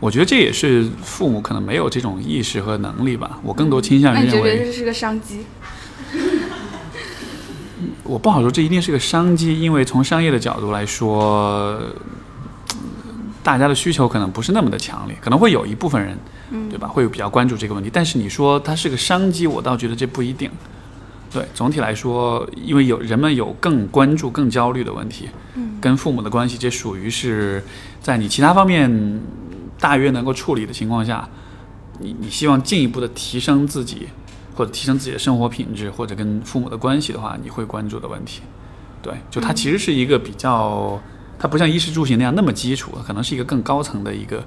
[0.00, 3.38] 我觉得这也是父母可能没有这种意识和能力吧。
[3.42, 5.46] 我更多倾向于认为，得这是个商机？
[8.04, 11.78] 我不好说这一定是个商机，因为从商业的角度来说，
[12.72, 12.82] 嗯
[13.42, 16.18] 大家的需求可能不是那么的强烈，可能会有一部分人，
[16.68, 17.88] 对吧，会比较关注这个问题。
[17.92, 20.50] 但是你说它是个商机，我倒觉得这不一定。
[21.32, 25.28] 对，总体来说，因为有人们有更关注、更焦虑的问题，
[25.80, 27.62] 跟父母的关系，这属于是
[28.00, 29.20] 在你其他方面
[29.78, 31.28] 大约能够处理的情况下，
[32.00, 34.08] 你你希望进一步的提升自己，
[34.56, 38.40] 或者提升自己的生活品质，或者跟父母的关系的话，你会关注的问题。
[39.02, 40.98] 对，就它其实是一个比较，
[41.38, 44.42] 它不像衣食住行那样那么基础，可能是一个更高层的一个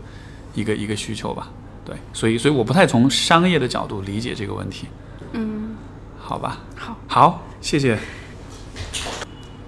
[0.56, 1.50] 一个一个需求吧。
[1.86, 4.88] 对，所以所以我不太从商业的角度理解这个问题。
[5.34, 5.76] 嗯，
[6.18, 7.98] 好吧，好，好，谢谢。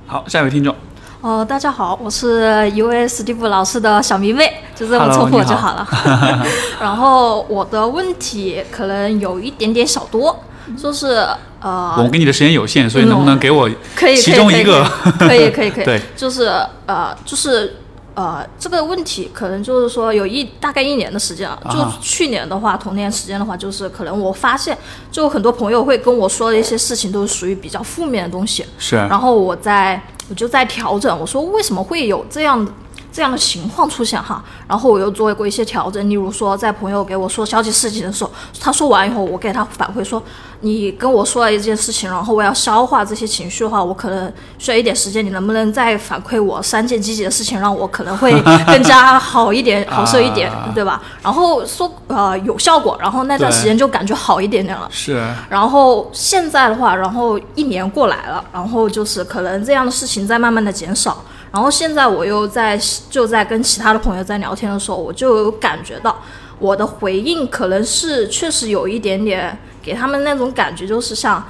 [0.07, 0.75] 好，下一位听众，
[1.21, 5.87] 哦，大家好，我是一位史蒂夫老师的小迷妹，就这么称呼我就好了。
[6.81, 10.35] 然后我的问题可能有一点点小多，
[10.75, 11.23] 就是
[11.59, 14.83] 呃，我给你的时间有限，所以能不能给我可以，其中一个？
[15.19, 16.51] 可以，可以，可以， 对，就是
[16.87, 17.75] 呃，就是
[18.15, 21.59] 呃，这个问题可能就是说有一大概一年的时间了。
[21.71, 24.75] 就啊去年的话，同年时间的话，就是可能我发现，
[25.11, 28.65] 就很多朋友会跟我说的一些事情都是属于比较负面的东西。
[28.79, 32.65] 是然后我在我就在调整，我说为什么会有这样
[33.11, 34.43] 这样的情况出现哈？
[34.67, 40.21] 然后我又做过一些调整，例如说在朋友给我说消极事情的时候，他说完以后，我给他反馈说，
[40.61, 48.31] 你跟我说了一件事情，然后我要消化这些情绪的话，我可能需要一点时间，你能不能再反馈我三件积极的事情，让我可能会
[48.65, 51.01] 更加好一点，好受一点，啊对吧？
[51.21, 54.87] 然后说呃有效果，然后那段时间就感觉好一点点了。
[54.89, 61.23] 是，然后现在的话，然后一年过来了，然后就是可能这样的事情在慢慢的减少。
[61.51, 66.21] 然后现在我又在就在跟其他的朋友在聊天的时候，我就有感觉到
[66.59, 71.43] 我的回应可能是确实有一点点给他们那种感觉，就是像。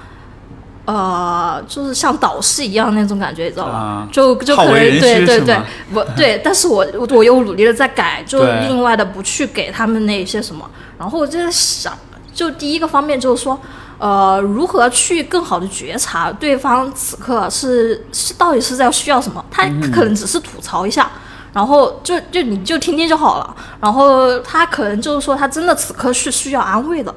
[0.83, 3.73] 呃，就是像导师一样那种感觉，你知道吗？
[3.73, 5.55] 啊就就可能对对对
[5.93, 11.95] 我对，但是我我我又努力的在改，就另外的不去给他们那些什么，然后我就在想，
[12.33, 13.57] 就第一个方面就是说，
[14.01, 21.09] 呃，如何去更好的觉察对方此刻是是到底是在需要什么，他可能只是吐槽一下。
[21.53, 27.13] 然后就就你就听听就好了，然后他可能就是说他真的此刻是需要安慰的，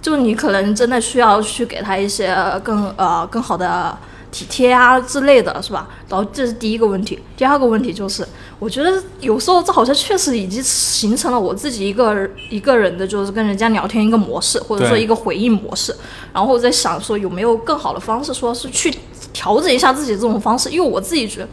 [0.00, 3.98] 就你可能真的需要去给他一些更呃更好的
[4.36, 5.88] 体贴啊之类的，是吧？
[6.10, 8.22] 然后这是第一个问题，第二个问题就是，
[8.58, 15.96] 我觉得有时候这好像确实已经形成了我自己一个一个人的，就是跟人家聊天一个模式，或者说一个回应模式。
[16.34, 18.94] 然后我在想说有没有更好的方式，说是去
[19.32, 21.48] 调整一下自己这种方式，因为我自己觉得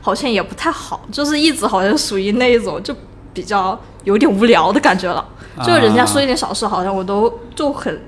[0.00, 2.94] 好像也不太好，就是一直好像属于那一种就
[3.34, 5.22] 比较有点无聊的感觉了。
[5.62, 8.00] 就人家说一点小事，好像我都就很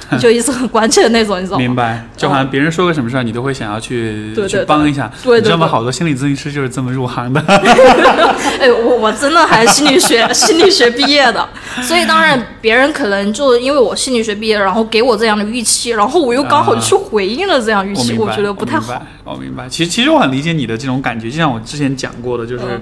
[0.18, 1.62] 就一直很关切的那种，你知道吗？
[1.62, 5.10] 明白，就好像别人说个什么事儿，你都会想要去去帮一下。
[5.22, 5.66] 对对你知道吗？
[5.66, 7.40] 好多心理咨询师就是这么入行的。
[8.60, 11.46] 哎，我我真的还是心理学心理学毕业的，
[11.82, 18.92] 所以当然别人可能就因为我心理学毕业，然后给我这样的预期，然后我又刚好去回应了这样预期，我觉得不太好。
[18.92, 19.06] 我明白。
[19.24, 19.68] 我明白。
[19.68, 22.80] 其实，其实我很理解你的这种感觉，就像我之前讲过的，就是嗯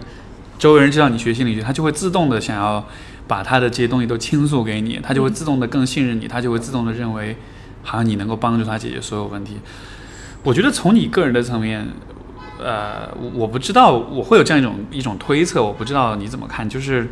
[0.58, 2.82] 周围人知道你学心理学，他就会自动的想要
[3.26, 7.36] 把他的这些东西都倾诉给你，他就会自动的更信任你，他就会自动的认为
[7.82, 9.56] 好像你能够帮助他解决所有问题。
[10.42, 11.86] 我觉得从你个人的层面，
[12.58, 17.08] 呃，我我不知道我会有这样一种一种推测，我不知道你怎么看，就是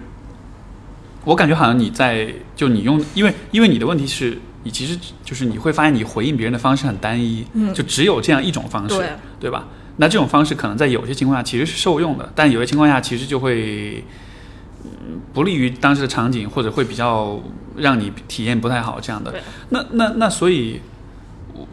[1.24, 4.38] 我感觉好像你在就你用，因为因为你的问题是。
[4.66, 9.68] 你其实就是你会发现，你回应别人的方式很单一，嗯就只有这样一种方式，对对吧？
[9.98, 14.02] 那这种方式可能在有些情况下其实是受用的，但有些情况下其实就会，嗯，
[15.32, 17.40] 不利于当时的场景，或者会比较
[17.76, 19.34] 让你体验不太好这样的。
[19.70, 20.80] 那那那所以，
[21.52, 21.66] 我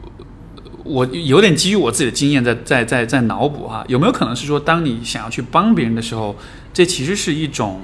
[0.84, 6.36] 我有点基于我自己的经验在在在在脑补哈，有没有可能是说，当你想要去帮别人的时候，
[6.74, 7.82] 这其实是一种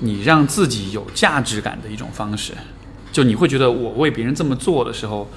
[0.00, 2.52] 你让自己有价值感的一种方式，
[3.10, 5.28] 就你会觉得我为别人这么做的时候，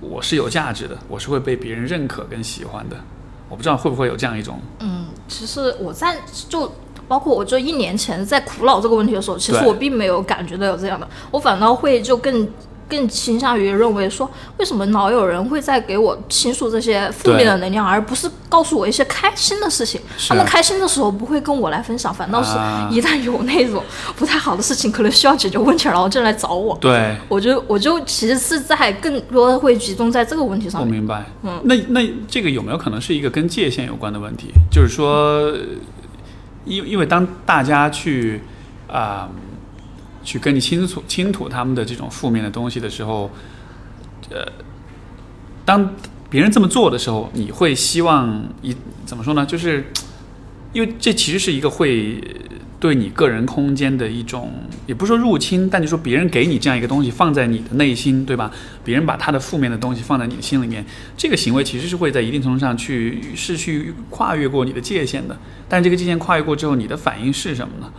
[0.00, 2.96] 我是有价值的，我是会被别人认可跟喜欢的。
[3.48, 6.72] 我不知道会不会有这样一种，嗯，其实我在就
[7.10, 12.48] 包括我这一年前在苦恼这个问题的时候，其实我并没有感觉到有这样的，我反倒会就更
[12.88, 20.00] 更倾向于认为说，为什么老有人会在给我倾诉这些负面的能量，而不是告诉我一些开心的事情？
[20.28, 23.82] 他们开心的时候不会跟我来分享，反倒是啊一旦有那种
[24.14, 26.78] 不太好的事情，可能需要解决问题，然后就来找我。
[26.80, 30.88] 对，我就我就其实是在更多会集中在这个问题上面。
[30.88, 31.26] 我明白。
[31.42, 34.52] 嗯，那那这个有没有可能是一个跟界限有关的问题？
[34.70, 35.52] 就是说，
[36.64, 38.40] 因因为当大家去
[38.86, 39.28] 啊、
[40.24, 43.30] 去跟你倾诉倾吐他们的这种负面的东西的时候，
[44.30, 44.44] 呃，
[45.64, 45.94] 当
[46.28, 48.74] 别人这么做的时候，你会希望一
[49.06, 49.46] 怎么说呢？
[49.46, 49.92] 就是
[50.72, 52.20] 因为这其实是一个会
[52.80, 54.50] 对你个人空间的一种，
[54.86, 58.50] 也不是说入侵，但就说别人给你这样一个东西放在你的内心，对吧？
[58.82, 60.82] 别人把他的负面的东西放在你的心里面，
[61.14, 65.38] 这个行为其实是会在一定程度上去是去跨越过你的界限的。
[65.68, 67.92] 但这个界限跨越过之后，你的反应是什么呢？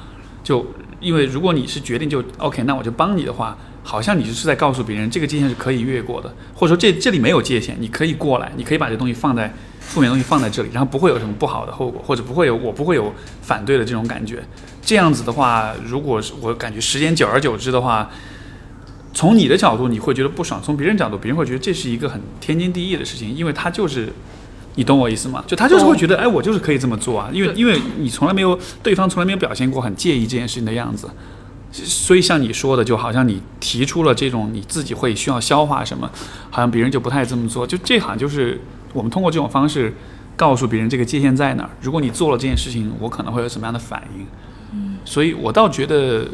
[0.44, 0.66] 就
[1.00, 14.44] 因为如果你是决定就 OK，那我就帮你的话，好像你就是在告诉别人这个界限是可以越过的，或者说这这里没有界限，你可以过来，你可以把这东西放在负面东西放在这里，然后不会有什么不好的后果，或者不会有我不会有反对的这种感觉。
[14.82, 18.10] 这样子的话，如果是我感觉时间久而久之的话，
[19.14, 24.12] 从你的角度你会觉得不爽，从别人角度别人会觉得这是一个很天经地义的事情，因为他就是。
[24.76, 25.44] 你懂我意思吗？
[25.46, 31.10] 就他就是会觉得，哎，我就是可以这么做啊，因为因为你从来没有对方从来没有表现过很介意这件事情的样子，
[31.72, 36.10] 所以像你说的，就好像你提出了这种你自己会需要消化什么，
[36.50, 38.60] 好像别人就不太这么做，就这好像就是
[38.94, 39.94] 我们通过这种方式
[40.36, 41.70] 告诉别人这个界限在哪儿。
[41.82, 44.26] 如果你做了这件事情，我可能会有什么样的反应？
[44.74, 46.28] 嗯，所以我倒觉得，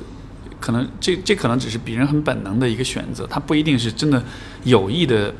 [0.60, 4.21] 可能这这可能只是别人很本能的一个选择，他不一定是真的
[4.63, 5.34] 有意的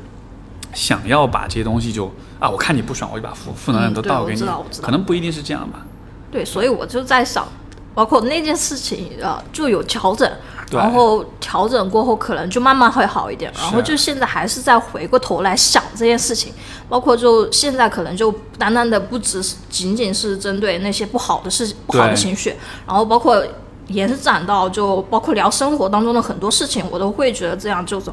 [0.74, 4.42] 想要把这些东西就啊，我看你不爽，我就把负负能量都倒给你，
[4.80, 5.84] 可能不一定是这样吧。
[6.30, 7.48] 对，所以我就在想，
[7.94, 10.30] 包括那件事情呃就有调整，
[10.70, 16.52] 然后调整过后可能就慢慢会好一点，然后就现在还是在回过头来想这件事情，
[16.88, 22.54] 包括就现在可能就单单的不只是仅仅是针对那些不好的事、不好的情绪，
[22.86, 23.44] 然后包括。
[23.88, 28.10] 延展到就包括聊生活当中的很多事情，我都会觉得这样就是，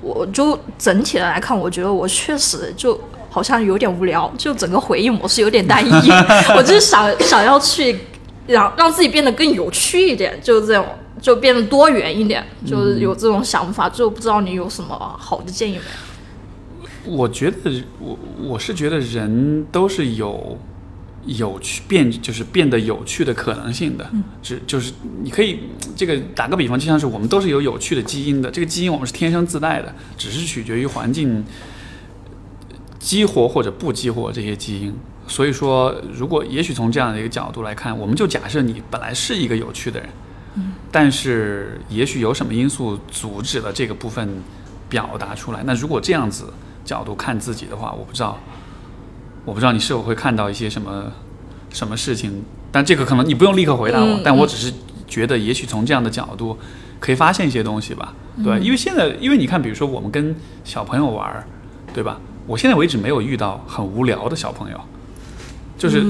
[0.00, 2.96] 我就整体的来看，我觉得我确实就
[3.28, 6.10] 好像有点无聊，就整个回忆模式有点单一。
[6.56, 8.06] 我就是想想要去
[8.46, 10.86] 让让自己变得更有趣一点，就这种
[11.20, 13.88] 就变得多元一点，就是有这种想法。
[13.88, 15.82] 就不知道你有什么好的建议没？
[17.04, 17.56] 我觉得
[18.00, 20.58] 我我是觉得人都是有
[21.24, 24.08] 有趣变，就是变得有趣的可能性的。
[24.42, 25.60] 只就是你可以
[25.94, 31.44] 这个打个比方，就像是我们都是有有趣的基因的，这个基因我们是天生自带的，只是取决于环境
[32.98, 34.92] 激活或者不激活这些基因。
[35.28, 40.08] 所以说，如果也许从这样的一个角度来看，我们就假设你本来是一个有趣的人，
[40.92, 44.42] 但是也许有什么因素阻止了这个部分
[44.88, 45.62] 表达出来。
[45.64, 46.52] 那如果这样子
[46.84, 48.38] 角度看自己的话，我不知道，
[49.44, 51.12] 我不知道你是否会看到一些什么
[51.70, 52.44] 什么事情。
[52.70, 54.72] 但这个可能你不用立刻回答我，嗯但我只是
[55.06, 56.56] 觉得，也许从这样的角度
[57.00, 58.14] 可以发现一些东西吧。
[58.44, 61.44] 对，因为现在，因为你看，比如说我们跟小朋友玩，
[61.94, 62.20] 对吧？
[62.46, 64.80] 我现在为止没有遇到很无聊的小朋友，
[65.76, 66.04] 就是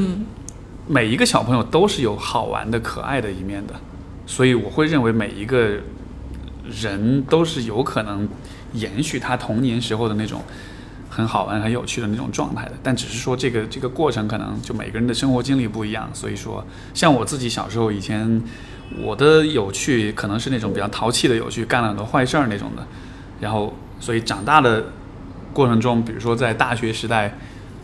[0.87, 3.75] 每一个小朋友都是有好玩的、可爱的一面的，
[4.27, 5.79] 所以我会认为每一个
[6.64, 8.29] 人都是有可能
[8.73, 10.43] 延续他童年时候的那种
[11.11, 12.73] 很好玩、很有趣的那种状态的。
[12.83, 16.64] 但只是说这个这个过程可能就每个人的生活经历不一样，所以说
[16.95, 18.41] 像我自己小时候以前，
[19.01, 22.87] 我的有趣可能是那种比较淘气的有趣，干了很多坏事儿那种的。
[23.41, 24.85] 然后所以长大的
[25.53, 27.37] 过程中，比如说在大学时代，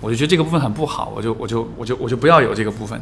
[0.02, 3.00] 我就觉得这个部分很不好，我就我就我就我就不要有这个部分。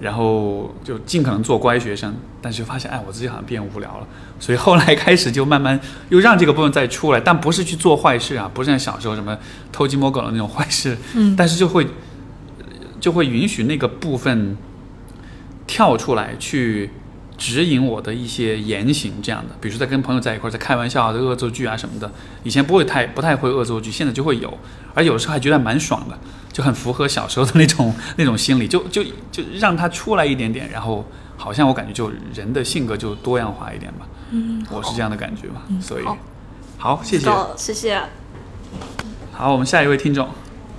[0.00, 4.06] 然后就尽可能做乖学生，但是发现哎，我自己好像变无聊了，
[4.40, 5.78] 所以后来开始就慢慢
[6.08, 9.38] 又让这个部分再出来，但不是去做坏事啊，不是像小时候什么
[9.70, 11.86] 偷鸡摸狗的那种坏事，嗯但是就会
[12.98, 14.56] 就会允许那个部分
[15.68, 16.90] 跳出来去
[17.38, 22.10] 指引我的一些言行，这样的，比如说在跟朋友在一块儿在开玩笑啊、在恶作剧啊什么的，
[22.44, 24.56] 以前不会太不太会恶作剧，现在就会有，
[24.94, 26.18] 而有时候还觉得蛮爽的，
[26.52, 31.04] 就很符合小时候的那种 那种心理，就就就让他出来一点点，然后
[31.36, 36.16] 好像我感觉就人的性格就多样化一点吧，嗯，我是这样的感觉吧，所以好。
[36.78, 38.02] 好，谢谢，好，谢谢。
[39.32, 40.28] 好，我们下一位听众，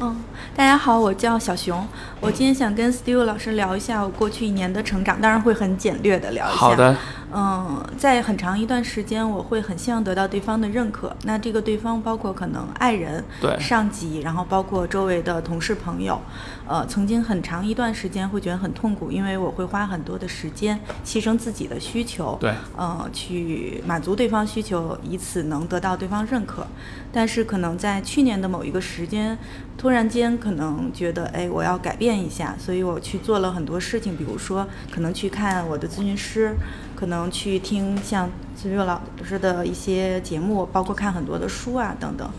[0.02, 0.18] 嗯，
[0.54, 1.88] 大家好，我叫小熊。
[2.24, 6.56] 我今天想跟 Steve 老师聊一下我过去一年的成长，当然会很简略的聊一下。
[6.56, 6.96] 好的，
[7.34, 11.14] 嗯，在很长一段时间，我会很希望得到对方的认可。
[11.24, 16.18] 那这个对方包括可能爱人、对上级，然后包括周围的同事朋友。
[16.66, 26.66] 呃，曾经很长一段时间会觉得很痛苦，因为我会花很多的时间牺牲自己的需求，对，呃，去满足对方需求，以此能得到对方认可。
[27.12, 29.38] 但是可能在去年的某一个时间，
[29.78, 36.56] 突然间可能觉得，哎，我要改变一下，所以我去做了很多事情，比如说可能去看我的咨询师，
[36.96, 42.30] 可能去听像崔月老师的一些节目，包括看很多的书啊等等，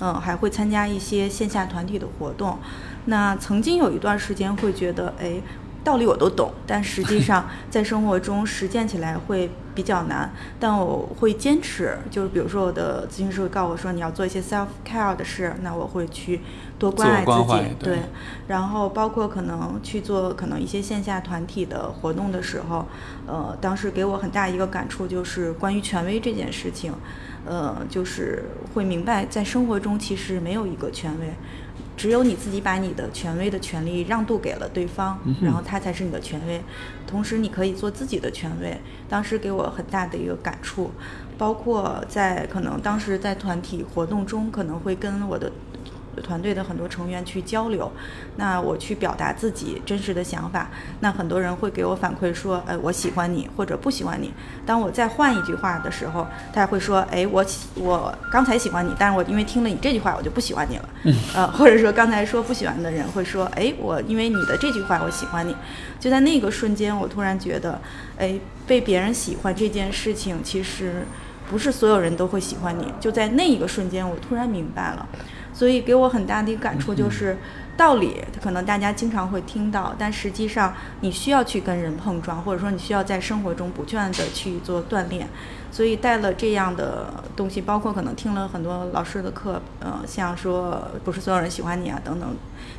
[0.00, 2.58] 嗯，还会参加一些线下团体的活动。
[3.06, 5.40] 那曾经有一段时间会觉得，哎，
[5.82, 10.32] 道理我都懂，但实际上在生活中实践起来会比较难。
[10.60, 16.40] 但我会坚持，就是比如说我的咨询师会告诉我说，你要做一些 self care 的事，那我会去
[16.78, 17.98] 多关爱自己对。
[18.48, 22.86] 然后包括可能去做可能一些线下团体的活动的时候，
[23.26, 26.92] 呃，当时给我很大一个感触就是关于权威这件事情，
[27.46, 28.44] 呃，就是
[28.74, 31.32] 会明白在生活中其实没有一个权威。
[31.96, 36.60] 只有你自己把你的权威的权利让渡给了对方，然后他才是你的权威。
[37.06, 38.76] 同时，你可以做自己的权威。
[39.08, 40.90] 当时给我很大的一个感触，
[41.38, 45.50] 包括在可能当时在团体活动中，可能会跟我的
[46.22, 47.90] 团队的很多成员去交流，
[48.36, 54.32] 那我去表达自己真实的想法，那很多人会给我反馈说，哎，我喜欢你或者不喜欢你。
[54.66, 60.88] 当我再换一句话的时候，他会说，哎，我喜我刚才喜欢你，但是我因为听了你这句话，我就不喜欢你了。
[61.34, 65.54] 呃，或者说刚才说不喜欢的人会说，哎，我因为你的这句话我喜欢你。
[66.00, 67.80] 就在那个瞬间，我突然觉得，
[68.18, 71.06] 哎，被别人喜欢这件事情，其实
[71.48, 72.92] 不是所有人都会喜欢你。
[73.00, 75.08] 就在那一个瞬间，我突然明白了。
[75.54, 77.38] 所以给我很大的一个感触就是，
[77.76, 85.28] 道理可能大家经常会听到，但实际上你需要去跟人碰撞，或者说你需要在生活中不断的去做锻炼。
[85.70, 92.28] 所以带了这样的东西，包括可能听了很多老师的课，呃，像说不是所有人喜欢你啊等等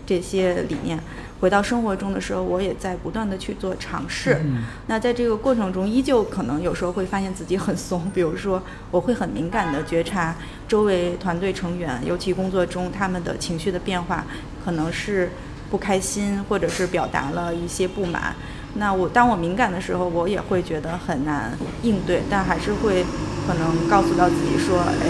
[0.06, 1.00] 这些理念，
[1.40, 4.42] 回到生活中的时候，我也在不断的去做尝试。
[4.88, 10.36] 那在这个过程中，依旧可能有时候会发现自己很怂，比如说我会很敏感的觉察
[10.68, 14.26] 周围团队成员，尤其工作中他们的情绪的变化，
[14.64, 15.32] 可能是
[15.70, 18.36] 不开心，或者是表达了一些不满。
[18.78, 23.04] 那我当我敏感的时候，我也会觉得很难应对，但还是会
[23.48, 25.10] 可能告诉到自己说，哎，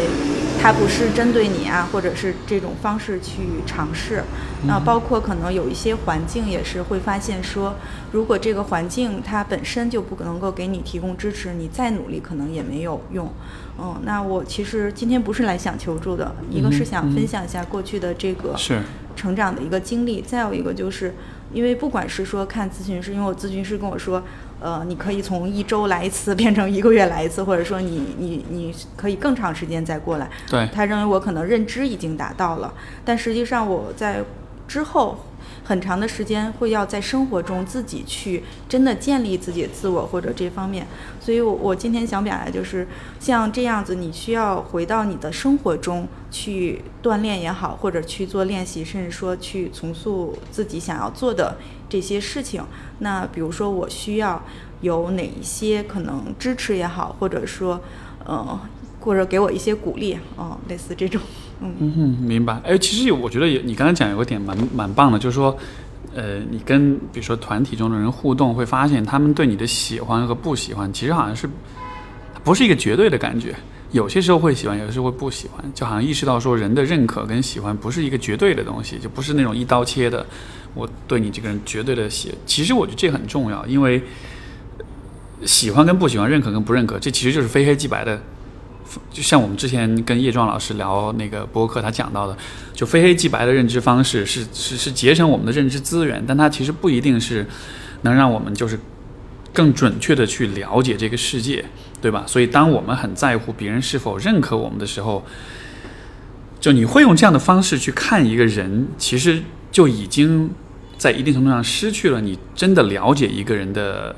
[0.62, 4.24] 他不是针对你啊，或者是这种方式去尝试。
[4.68, 7.76] 那包括可能有一些环境也是会发现说，
[8.12, 13.32] 如果这个环境它本身就不能够给你提供支持，你再努力可能也没有用。
[13.78, 18.82] 嗯，那我其实今天不是来想求助的，一个是想分享一下过去的这个是
[19.16, 21.14] 成长的一个经历，再有一个就是
[21.54, 24.22] 因为不管是说看咨询师，因为我咨询师跟我说，
[24.60, 30.30] 呃，你可以从一周来一次变成一个月来一次，或者说你你你可以更长时间再过来。
[30.50, 34.22] 对，他认为我可能认知已经达到了，但实际上我在
[34.68, 35.18] 之后
[35.64, 40.86] 很长的时间会要在生活中自己去真的建立自己的自我或者这方面，
[41.20, 42.88] 所以我我今天想表达就是
[43.20, 51.58] 像这样子，你需要回到你的生活中去锻炼也好，或者去做练习，甚至说去重塑自己想要做的
[51.90, 52.64] 这些事情。
[53.00, 54.44] 那比如说我需要
[54.82, 57.82] 有哪一些可能支持也好，或者说
[58.24, 58.60] 呃
[59.00, 61.22] 或者给我一些鼓励，嗯、类似这种，
[61.62, 61.74] 嗯。
[61.80, 62.60] 嗯哼，明白。
[62.64, 65.58] 哎，其实，我觉得也，你刚才讲有个点蛮蛮棒的，就是说，
[66.14, 71.50] 呃，你跟比如说团体中的人互动，会发现他们对你的喜欢和不喜欢，其实好像是
[72.44, 73.56] 不是一个绝对的感觉。
[73.92, 80.26] 有些时候会喜欢，有些时候会不喜欢，就好像意识到说人的认可跟喜欢不是一个绝对的东西，就不是那种一刀切的，
[80.74, 82.34] 我对你这个人绝对的喜。
[82.46, 84.04] 其实我觉得这很重要，因为
[85.46, 88.22] 喜欢跟不喜欢，认可跟不认可，这其实就是非黑即白的。
[89.12, 92.38] 就像我们之前跟叶壮老师聊那个播客，他讲到的，
[92.74, 97.46] 就非黑即白的认知方式是是是节省我们的认知资源，但它其实不一定是
[98.04, 98.80] 能让我们就是
[99.52, 101.66] 更准确的去了解这个世界，
[102.02, 102.24] 对吧？
[102.28, 105.26] 所以当我们很在乎别人是否认可我们的时候，
[106.60, 110.50] 就你会用这样的方式去看一个人，其实就已经
[110.98, 114.16] 在一定程度上失去了你真的了解一个人的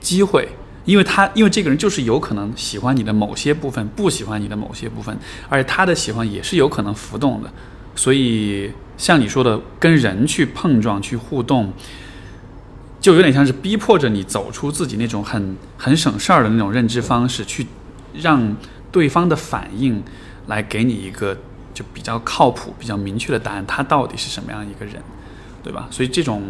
[0.00, 0.48] 机会。
[0.86, 5.14] 因为他，因为这个人就是有可能喜欢你的某些部分，不喜欢你的某些部分，
[5.48, 7.50] 而且他的喜欢也是有可能浮动的。
[7.96, 11.72] 所以，像你说的，跟人去碰撞、去互动，
[13.00, 17.66] 就有点像是逼迫着你走出自己那种很很省事儿的那种认知方式，去
[18.14, 18.56] 让
[18.92, 20.02] 对方的反应
[20.46, 21.36] 来给你一个
[21.74, 25.02] 就比较靠谱、比较明确的答案，他到底是什么样一个人，
[25.62, 25.88] 对吧？
[25.90, 26.42] 所以这种。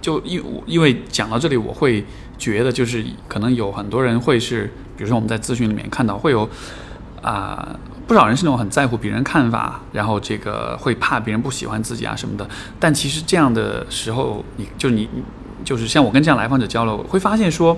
[0.00, 2.04] 就因因为讲到这里，我会
[2.38, 6.48] 觉得就是可能有很多人会是，比如说我们在咨询里面看到会有
[7.20, 7.68] 啊
[8.06, 12.48] 不少人是那种很在乎别人看法，然后这个会怕别人不喜欢自己啊什么的。
[12.78, 15.08] 但其实这样的时候，你就你
[15.64, 17.76] 就是像我跟这样来访者交流，会发现说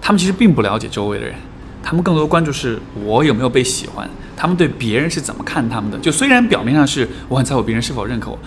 [0.00, 1.34] 他们其实并不了解周围的人，
[1.82, 5.98] 他们更多关注是我有没有被喜欢，他们对别人是怎么看他们的。
[5.98, 8.38] 就虽然表面上是我很在乎别人是否认可我，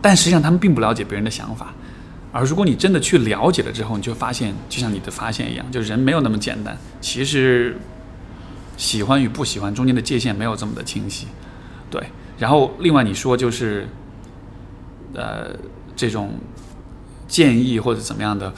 [0.00, 1.74] 但实际上他们并不了解别人的想法。
[2.32, 6.78] 而如果你真的去了解了之后，你就发现，就像你的发现一样，就人没有那么简单。
[7.00, 7.76] 其实，
[8.76, 11.26] 喜欢与不喜欢中间的界限没有这么的清晰，
[11.90, 12.00] 对。
[12.38, 13.88] 然后，另外你说就是，
[15.12, 15.50] 呃，
[15.96, 16.34] 这种
[17.26, 18.52] 建议或者怎么样的，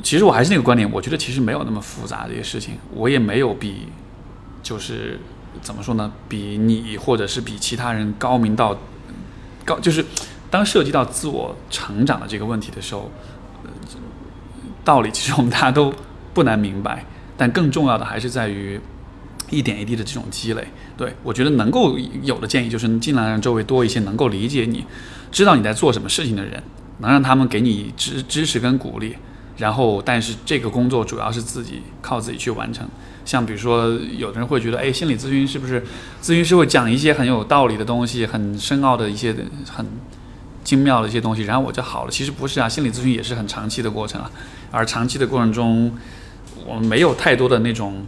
[0.00, 3.88] 其实我还是那个观点，我觉得其实没有那么复杂这些事情，我也没有比，
[4.62, 5.18] 就是
[5.60, 8.78] 怎么说呢，比你或者是比其他人高明到
[9.64, 10.04] 高，就是。
[10.50, 13.10] 当涉及到自我成长的这个问题的时候，
[14.84, 15.92] 道理其实我们大家都
[16.32, 17.04] 不难明白，
[17.36, 18.80] 但更重要的还是在于
[19.50, 20.64] 一点一滴的这种积累。
[20.96, 24.84] 对我觉得能够有的建议就是尽量让周围多一些能够理解你、
[25.32, 26.62] 知道你在做什么事情的人，
[26.98, 29.16] 能让他们给你支支持跟鼓励。
[29.58, 32.86] 然后，但是这个工作主要是自己靠自己去完成。
[33.24, 35.82] 像比如说，有的人会觉得，哎，心理咨询是不是
[36.22, 39.34] 咨询师会讲一些很有道理的东西，很深奥的一些
[39.68, 39.84] 很。
[40.66, 42.10] 精妙的一些东西，然后我就好了。
[42.10, 44.28] 其实不是啊，心理咨询也是很长期的过程啊。
[44.72, 45.96] 而长期的过程中，
[46.66, 48.04] 我们没有太多的那种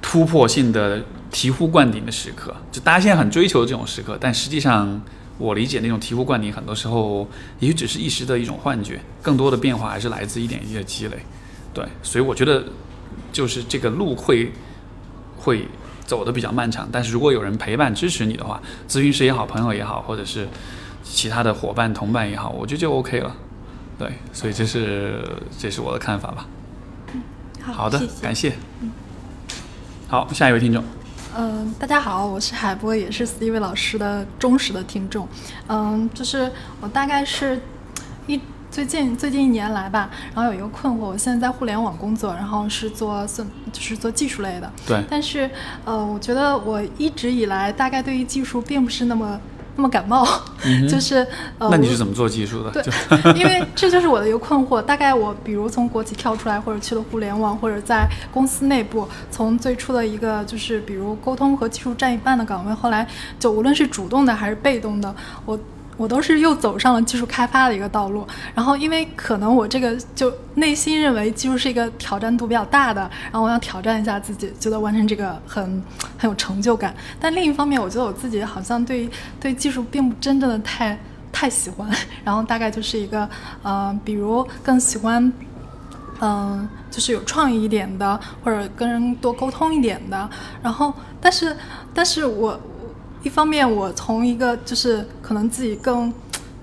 [0.00, 1.00] 突破性的
[1.32, 2.54] 醍醐灌顶的时刻。
[2.70, 5.02] 就大家现在很追求这种时刻，但实际上
[5.38, 7.28] 我理解那种醍醐灌顶，很多时候
[7.58, 9.00] 也许只是一时的一种幻觉。
[9.20, 11.16] 更多的变化还是来自一点一滴的积累。
[11.74, 12.62] 对，所以我觉得
[13.32, 14.52] 就是这个路会
[15.36, 15.66] 会
[16.06, 16.88] 走的比较漫长。
[16.92, 20.46] 但是如果有人陪伴支持你的话，咨询师也好，朋友也好，或者是。
[21.10, 23.34] 其他的伙伴、同伴也好，我觉得就 OK 了，
[23.98, 25.24] 对，所以这是
[25.58, 26.46] 这是我的看法吧。
[27.14, 27.22] 嗯，
[27.72, 28.52] 好的，感谢。
[28.82, 28.90] 嗯
[30.06, 30.84] 好，下一位听众。
[31.36, 35.26] 嗯，大家好，我是海波，也是 Steve 老师的忠实的听众。
[35.66, 36.50] 嗯，就是
[36.80, 37.60] 我大概是
[38.26, 38.40] 一
[38.70, 44.72] 最近最近一年来吧，然后有一个困惑，我现在在互联网工作，然后是做算就是做技术类的。
[44.86, 45.02] 对。
[45.10, 45.50] 但是
[45.84, 49.40] 呃，我觉得我一直以来大概对于技术并不是那么。
[49.78, 50.26] 那么感冒，
[50.90, 51.24] 就是
[51.56, 52.70] 呃，那你是怎么做技术的？
[52.72, 52.82] 对，
[53.38, 54.82] 因为这就是我的一个困惑。
[54.82, 63.06] 大概我比如从国企跳出来，或者去了互联网，或者在公司内部，从最初的一个就是比如沟通和技术占一半的岗位，后来
[63.38, 65.14] 就无论是主动的还是被动的，
[65.44, 65.56] 我。
[65.98, 75.82] 我都是又走上了技术开发的一个道路，然后因为可能我这个就内心认为技术是一个挑战度比较大的，然后我想挑战一下自己，觉得完成这个很
[76.16, 76.94] 很有成就感。
[77.18, 80.96] 但另一方面，我觉得我自己好像对对技术并不真正的太
[81.32, 81.90] 太喜欢，
[82.24, 83.28] 然后大概就是一个
[83.64, 85.32] 呃，比如更喜欢
[86.20, 90.30] 嗯，就是有创意一点的，或者跟人多沟通一点的。
[90.62, 91.56] 然后，但是
[91.92, 92.58] 但是我。
[93.22, 96.12] 一方面，我从一个就是可能自己更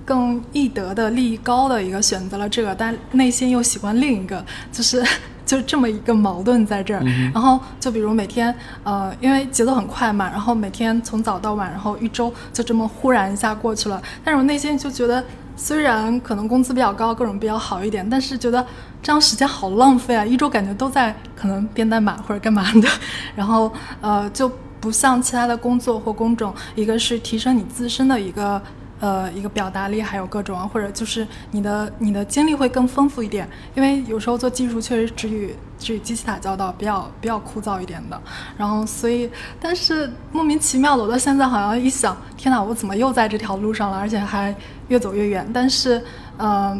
[0.05, 5.03] 更易得的利益高的一个选择了这个，但内心又喜欢另一个，就是
[5.45, 7.03] 就这么一个矛盾在这儿。
[7.33, 14.01] 然后就比如每天，呃，因为节奏很快嘛，然后每天从早到晚，然后一周就这么忽然一下过去了。
[14.23, 15.23] 但是我内心就觉得，
[15.57, 18.65] 虽然可能工资比较高，各种比较好一点，但是觉得
[19.03, 20.25] 这样时间好浪费啊！
[20.25, 22.87] 一周感觉都在可能编代码或者干嘛的，
[23.35, 24.49] 然后呃就。
[24.85, 28.61] 不像其他的工作或工种，一个是提升你自身的一个
[28.99, 38.21] 呃一个表达力，还有各种，或者就是你的你的经历会更丰富一点，因为有时候做技术确实只与只与机器打交道，比较比较枯燥一点的。
[38.55, 39.27] 然后所以，
[39.59, 44.55] 但是莫名其妙的，我到现在好像一想，天哪，我怎么又在这条路上了，而且还
[44.89, 45.49] 越走越远。
[45.51, 45.99] 但是，
[46.37, 46.79] 嗯、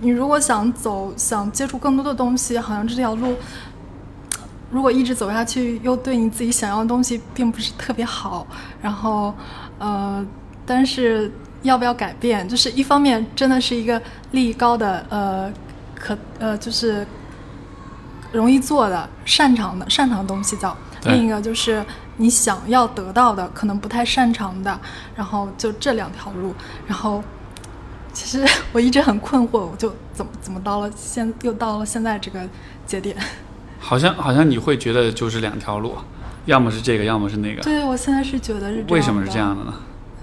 [0.00, 3.34] 你如果想走，想接触更多的东西，好像这条路。
[4.70, 8.46] 如果一直走下去，又对你自己想要的东西并不是特别好，
[8.82, 9.34] 然后，
[9.78, 10.24] 呃，
[10.64, 11.30] 但是
[11.62, 12.48] 要不要改变？
[12.48, 14.00] 就是一方面真的是一个
[14.32, 15.52] 利益高的，呃，
[15.94, 17.06] 可呃就是
[18.32, 21.84] 容易做的、擅长的、擅长的东西叫；另一个就是
[22.16, 24.80] 你想要得到的，可能不太擅长的，
[25.14, 26.54] 然后就这两条路，
[26.86, 27.22] 然后。
[28.12, 28.42] 其实
[28.72, 32.40] 我一直很困惑，我就怎么怎么到了现又到了现在这个
[32.86, 33.14] 节点。
[33.86, 35.94] 好像好像你会觉得就是两条路，
[36.46, 37.62] 要么是这个，要么是那个。
[37.62, 38.86] 对，我现在是觉得是这样。
[38.88, 39.56] 为什么是这样？
[39.56, 39.74] 的呢？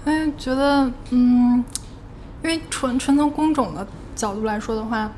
[0.06, 1.64] 因为觉得，嗯，
[2.42, 5.10] 因为纯纯从工种的角度来说的话，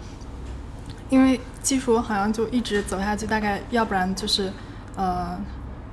[1.11, 4.53] 因为技术好像就一直走下去，大概要不然就是，
[4.95, 5.37] 呃，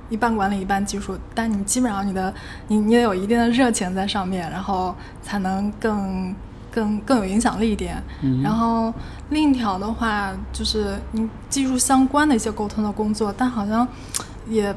[0.08, 2.32] 一半管理一半技术，但你基本上你的
[2.68, 4.94] 你你得有一定的热情在上面，然后
[5.24, 6.32] 才能更
[6.74, 8.02] 更更有影响力一点。
[8.42, 8.92] 然后
[9.30, 13.86] 另一条的话，就是你技术相关的一些沟通的工作，但好像
[14.48, 14.74] 也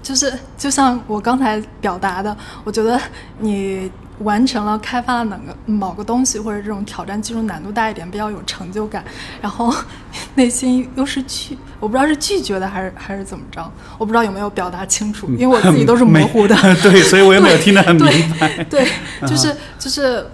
[0.00, 2.98] 就是就像我刚才表达的，我觉得
[3.40, 3.90] 你
[4.20, 9.02] 完成了开发了哪个某个东西，或者这种挑战技术难度大一点，比较有成就感，
[9.40, 9.74] 然后
[10.36, 16.54] 内心又是拒，我不知道是拒绝的还是还是怎么着，我不知道有没有表达清楚，因为我自己都是模糊的。
[16.82, 18.62] 对，所以我也没有听得很明白。
[18.64, 18.86] 对，
[19.26, 20.26] 就是就是，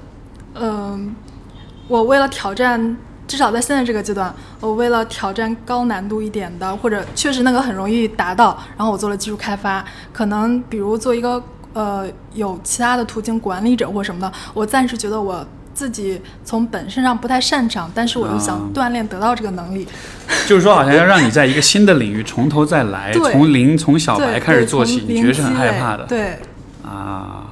[0.61, 1.15] 嗯、
[1.89, 2.97] 我为了挑战，
[3.27, 11.43] 至少在现在这个阶段，我为了挑战高难度一点的，或者确实那个很容易达到，然后我做了技术开发，可能比如做一个
[11.73, 15.47] 呃有其他的途径管理者或什么的，我暂时觉得我。
[15.77, 19.87] 自己从本身上不太擅长，但是我又想啊锻炼得到这个能力，
[20.47, 26.05] 就是说，好像要让你在一个新的领域从头再来，从零从小白开始做起，你觉得是很害怕的。
[26.05, 26.39] 对，
[26.83, 27.46] 啊，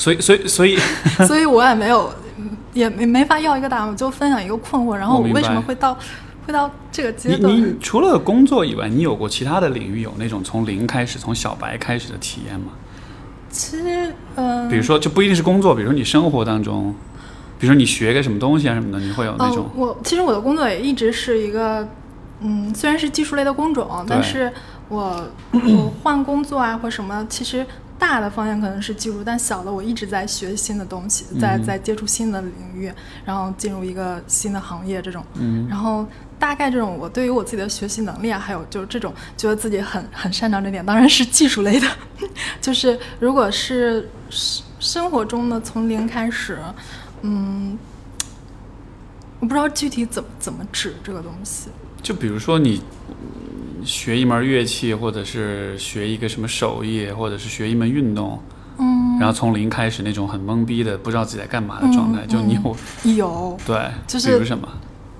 [0.00, 0.78] 所以所以所以
[1.28, 5.94] 所以我也没有，嗯也没没法要一个答案，我就分享一个困惑，然后我为什么会到
[6.46, 7.54] 会到这个阶段？
[7.54, 12.72] 你除了工作以外，你有过其他的领域有那种从零开始、从小白开始的体验吗？
[13.50, 16.94] 其实，嗯、比如说，就不一定是工作，比如说你生活当中，
[17.58, 21.86] 比如说你学个什么东西啊什么的，你会有那种哦、我其实我的工作也一直是一个，
[22.40, 24.50] 嗯，虽然是技术类的工种，但是
[24.88, 27.66] 我我换工作啊或什么，其实
[28.00, 32.90] 大的方向可能是技术，但小的我一直在学新的东西，在嗯在接触新的领域，
[33.24, 36.04] 然后进入一个新的行业这种，嗯然后
[36.38, 41.86] 大概这种我对于我自己的学习能力啊，还有就是这种觉得自己很很擅长这点，当然是技术类的，
[42.60, 46.58] 就是如果是生生活中的从零开始，
[47.22, 47.78] 嗯。
[49.42, 51.70] 我不知道具体怎么怎么指这个东西。
[52.02, 53.14] 就比如说你嗯
[53.84, 58.40] 学一门乐器，或者是学一个什么手艺，或者是学一门运动，
[58.78, 62.76] 嗯，然后从零开始那种很懵逼的，不知道自己在干嘛的状态，嗯就你有
[63.16, 64.68] 有，对，就是比如什么？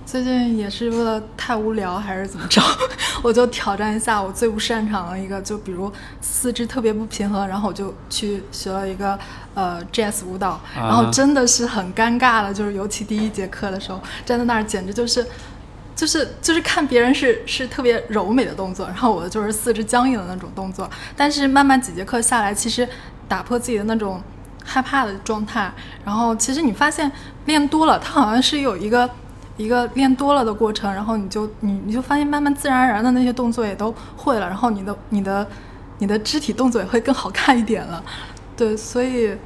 [0.07, 2.61] 最近也是为了太无聊还是怎么着，
[3.23, 9.17] 我就挑战一下我最不擅长的一个，就比如四肢特别不平衡，然后我就去学了一个
[9.55, 15.25] 呃 jazz 舞蹈，然后真的是很尴尬的，就是尤其第一节课的时候，站在那儿简直就是。
[16.01, 20.89] 就是就是看别人是是特别柔美的动作，然后我就是四肢僵硬的那种动作。
[21.15, 22.89] 但是慢慢几节课下来，其实
[23.29, 24.19] 打破自己的那种
[24.65, 25.71] 害怕的状态，
[26.03, 27.13] 然后其实你发现
[27.45, 29.11] 练多了，它好像是有一个
[29.59, 35.47] 一个练多了的过程，然后你就你你就发现慢慢自然而然的那些动作也都会了，然后你的你的
[35.99, 38.03] 你的肢体动作也会更好看一点了。
[38.57, 39.37] 对，所以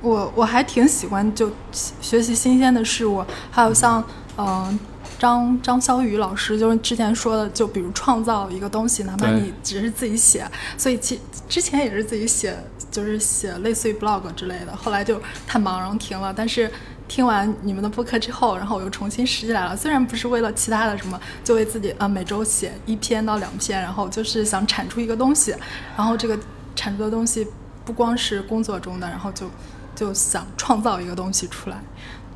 [0.00, 4.02] 我我还挺喜欢就学习新鲜的事物，还有像
[4.36, 4.76] 嗯。
[5.20, 12.56] 张张小雨老师就是之前说的，就比如创造一个东西，哪怕你只是自己写，所以其之前也是自己写，
[12.90, 16.32] 就是写类似于 blog 之类的，后来就太忙然后停了。
[16.34, 16.72] 但是
[17.06, 25.54] 听完你们的播客之后，然后我又重新拾起来了，虽然不是为了其他的什么，就为自己啊、呃、每周写一篇到两篇，然后就是想产出一个东西，
[25.98, 26.38] 然后这个
[26.74, 27.46] 产出的东西
[27.84, 29.50] 不光是工作中的，然后就
[29.94, 31.78] 就想创造一个东西出来，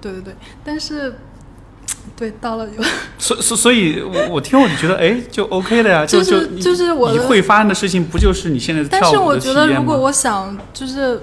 [0.03, 1.17] 对对对，但是。
[2.17, 2.83] 对，到了有，
[3.19, 9.97] 所所所以我，我听我就觉得，哎，就 OK 了呀，就就是你就是我的你会发生的事情，不就是你现在但是我跳舞的体觉得，如果？
[9.97, 11.21] 我想，就是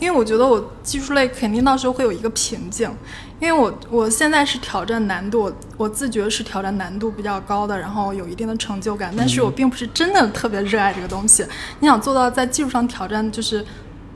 [0.00, 2.90] 因为我觉得我技术类肯定到时候会有一个瓶颈，
[3.38, 11.44] 因为我我现在是挑战难度，我我自觉是挑战难度比较高的，然后有一定的成就感，但是我并不是真的特别热爱这个东西。
[11.78, 13.64] 你想做到在技术上挑战，就是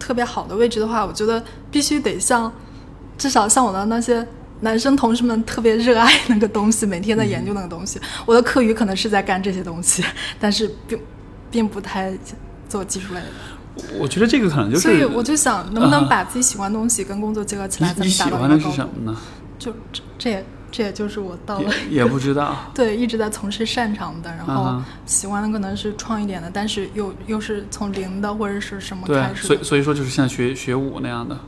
[0.00, 2.52] 特别好的位置的话，我觉得必须得像，
[3.16, 4.26] 至少像我的那些
[4.60, 8.00] 男生同事们特别热爱那个东西，每天在研究那个东西。
[8.24, 10.04] 我的课余可能是在干这些东西，
[10.40, 10.98] 但是并
[11.50, 12.12] 并不太
[12.68, 13.26] 做技术类的。
[13.98, 18.76] 我觉得这个可能就是，所以我就想，能不能啊把自己喜欢的东西跟工作结合起来，你你喜才能达到欢的是一个高度？
[18.76, 19.18] 什么呢？
[19.58, 22.56] 就这这也这也就是我到了也也不知道。
[22.74, 29.48] 对一直在从事擅长的，然后喜欢的可能是创意点的，但是又又是从零的或者是什么开，始的。
[29.48, 31.38] 所以所以说就是像学学舞那样的，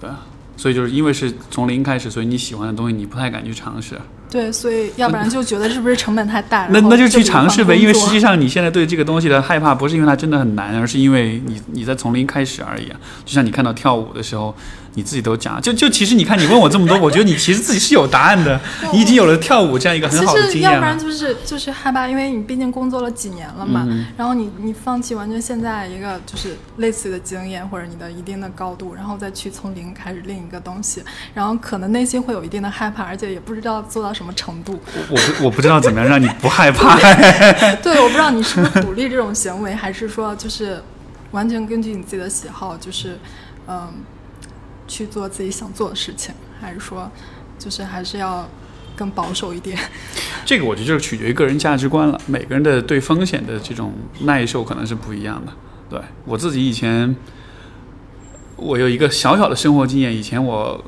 [0.00, 0.26] 对啊，
[0.62, 4.00] 所以就是因为是从零开始，所以你喜欢的东西你不太敢去尝试，
[4.30, 7.74] 对，所以要不然就觉得是不是成本太大，那那就去尝试呗。
[7.74, 13.00] 因为实际上你现在对这个东西的害怕，不是因为它真的很难，而是因为你你在从零开始而已啊。
[13.24, 14.54] 就像你看到跳舞的时候，
[14.94, 18.60] 你自己都讲，就就其实你看你问我这么多， 我觉得你其实自己是有答案的，
[18.92, 20.98] 你已经有了跳舞这样一个很好的经验实要不然。
[20.98, 31.02] 就是就是害怕，因为你毕竟工作了几年了嘛，嗯然后你你放弃完全现在一个就是类似的经验或者你的一定的高度，然后再去从零开始另一个东西，
[31.34, 34.78] 然后可能内心会有一定的害怕，而且也不知道做到什么程度。
[35.08, 36.96] 我不我不知道怎么样让你不害怕。
[37.82, 40.82] 对，我不知道你是不是鼓励这种行为，还是说就是
[41.30, 43.18] 完全根据你自己的喜好，就是
[43.66, 43.88] 嗯
[44.86, 47.10] 去做自己想做的事情，还是说
[47.58, 48.48] 就是还是要
[48.96, 49.78] 更保守一点？
[50.44, 55.52] 这个我觉得就是取决于个人价值观了，每个人的对风险的这种耐受可能是不一样的。
[55.88, 57.14] 对我自己以前，
[58.56, 60.84] 我有一个小小的生活经验，以前我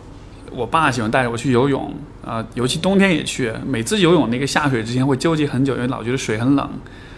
[0.50, 6.70] 我爸喜欢带着我去游泳啊、尤其冬天也去，每次游泳那个下水之前会纠结很久，因为老觉得水很冷。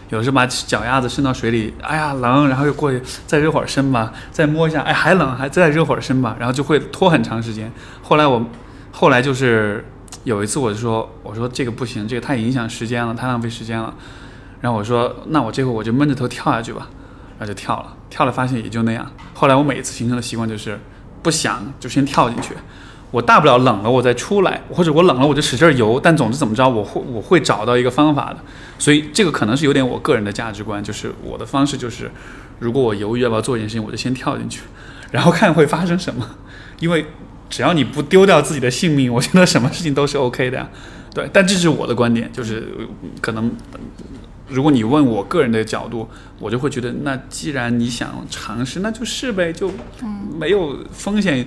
[0.09, 7.73] 有的时候把脚丫子伸到水里，哎呀冷，然后又过去再热会儿身吧，再摸一下，哎还冷，还再热会儿身吧，然后就会拖很长时间。
[8.03, 8.45] 后来我
[8.93, 9.85] 后来就是
[10.25, 13.93] 有一次我就说，我说这个不行，这个太影响时间了，太浪费时间了。
[14.61, 16.89] 然后我说，那我这回我就闷着头跳下去吧，
[17.39, 19.07] 然后就跳了，跳了发现也就那样。
[19.35, 20.79] 后来我每一次形成的习惯就是，
[21.23, 22.55] 不想就先跳进去，
[23.11, 28.39] 我大不了冷了我再出来，或者我冷了我就使劲游，但总之怎么着我会我会找到一个方法的。
[28.79, 32.11] 所以这个可能是有点我个人的价值观，就是我的方式就是，
[32.59, 34.63] 如果我犹豫要不要做一件事情，我就先跳进去，
[35.13, 36.29] 然后看会发生什么，
[36.81, 37.07] 因为
[37.49, 40.69] 只要你不丢掉自己的性命，我觉得什么事情都是 OK 的呀。
[41.15, 42.69] 对，但这是我的观点，就是
[43.23, 43.51] 可能，
[44.49, 46.07] 如果你问我个人的角度，
[46.39, 49.71] 我就会觉得，那既然你想尝试，那就试呗，就
[50.39, 51.47] 没有风险。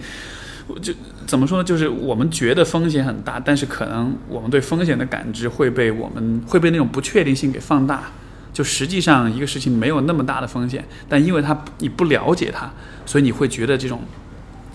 [0.79, 0.93] 就
[1.25, 1.63] 怎么说呢？
[1.63, 8.03] 就是我们觉得风险很大，但是可能我们对风险的感知会被我们会被那种不确定性给放大。
[8.51, 12.69] 就实际上一个事情没有那么大的风险，但因为它你不了解它，
[13.05, 14.01] 所以你会觉得这种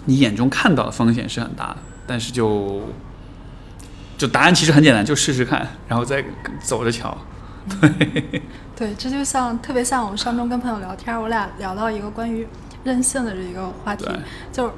[0.07, 1.77] 你眼中看到的风险是很大的。
[2.07, 2.83] 但是就
[4.17, 6.25] 就答案其实很简单，就试试看，然后再
[6.63, 7.17] 走着瞧。
[7.81, 8.43] 对，
[8.77, 12.47] 对这就像特别像我上周跟朋友聊天，我俩聊到一个关于
[12.85, 14.07] 任性的这一个话题，
[14.53, 14.73] 就是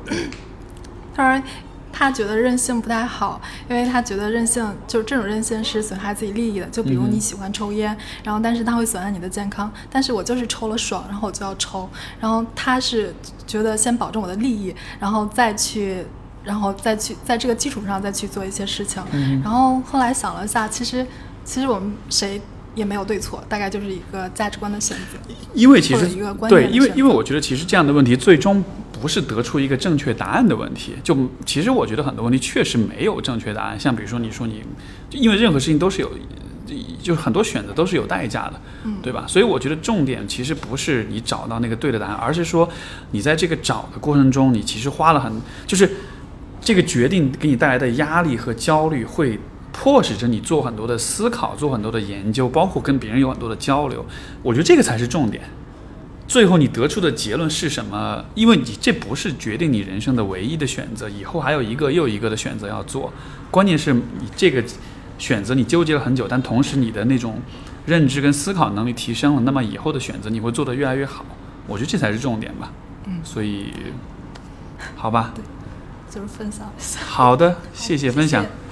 [1.16, 1.46] 他说
[1.92, 3.40] 他觉得任性不太好，
[3.70, 6.66] 因为他觉得任性就是这种任性是损害自己利益的。
[6.66, 11.88] 就比如嗯你喜欢抽烟，然后但是他会损害你的健康，但是我就是抽了爽，然后我就要抽，
[12.20, 13.14] 然后他是
[13.46, 16.04] 觉得先保证我的利益，然后再去。
[16.44, 21.04] 然后再去在这个基础上再去做一些事情，嗯然后后来想了一下，其实
[21.44, 22.40] 其实我们谁
[22.76, 25.18] 也没有对错，大概就是一个价值观的选择。
[25.54, 28.62] 因为其实一个观对，因为因为我觉得其实这样的问题最终
[29.00, 30.94] 不是得出一个正确答案的问题。
[31.02, 33.78] 就其实我觉得很多问题确实没有正确答案。
[33.78, 34.62] 像比如说你说你，
[35.08, 36.10] 就因为任何事情都是有，
[37.02, 39.24] 就是很多选择都是有代价的，嗯对吧？
[39.26, 42.68] 所以我觉得重点其实不是你找到那个对的答案，而是说
[43.12, 45.32] 你在这个找的过程中，你其实花了很
[45.66, 45.90] 就是
[46.60, 49.38] 这个决定给你带来的压力和焦虑会。
[49.78, 54.02] 迫使着你做很多的思考，做很多的研究，包括跟别人有很多的交流。
[54.42, 55.44] 我觉得这个才是重点。
[56.28, 58.24] 最后你得出的结论是什么？
[58.34, 63.12] 因为你这不是决定你人生的唯一的选择，以后还有一个又一个的选择要做。
[63.50, 64.02] 关键是你
[64.36, 64.62] 这个
[65.18, 67.40] 选择你纠结了很久，但同时你的那种
[67.86, 71.24] 认知跟思考能力提升了，那么以后的选择你会做得越来越好。
[71.66, 72.72] 我觉得这才是重点吧。
[73.06, 73.72] 嗯所以，
[74.96, 75.32] 好吧，
[76.10, 77.00] 就是分享一下。
[77.06, 78.42] 好的，谢谢分享。
[78.42, 78.65] 谢谢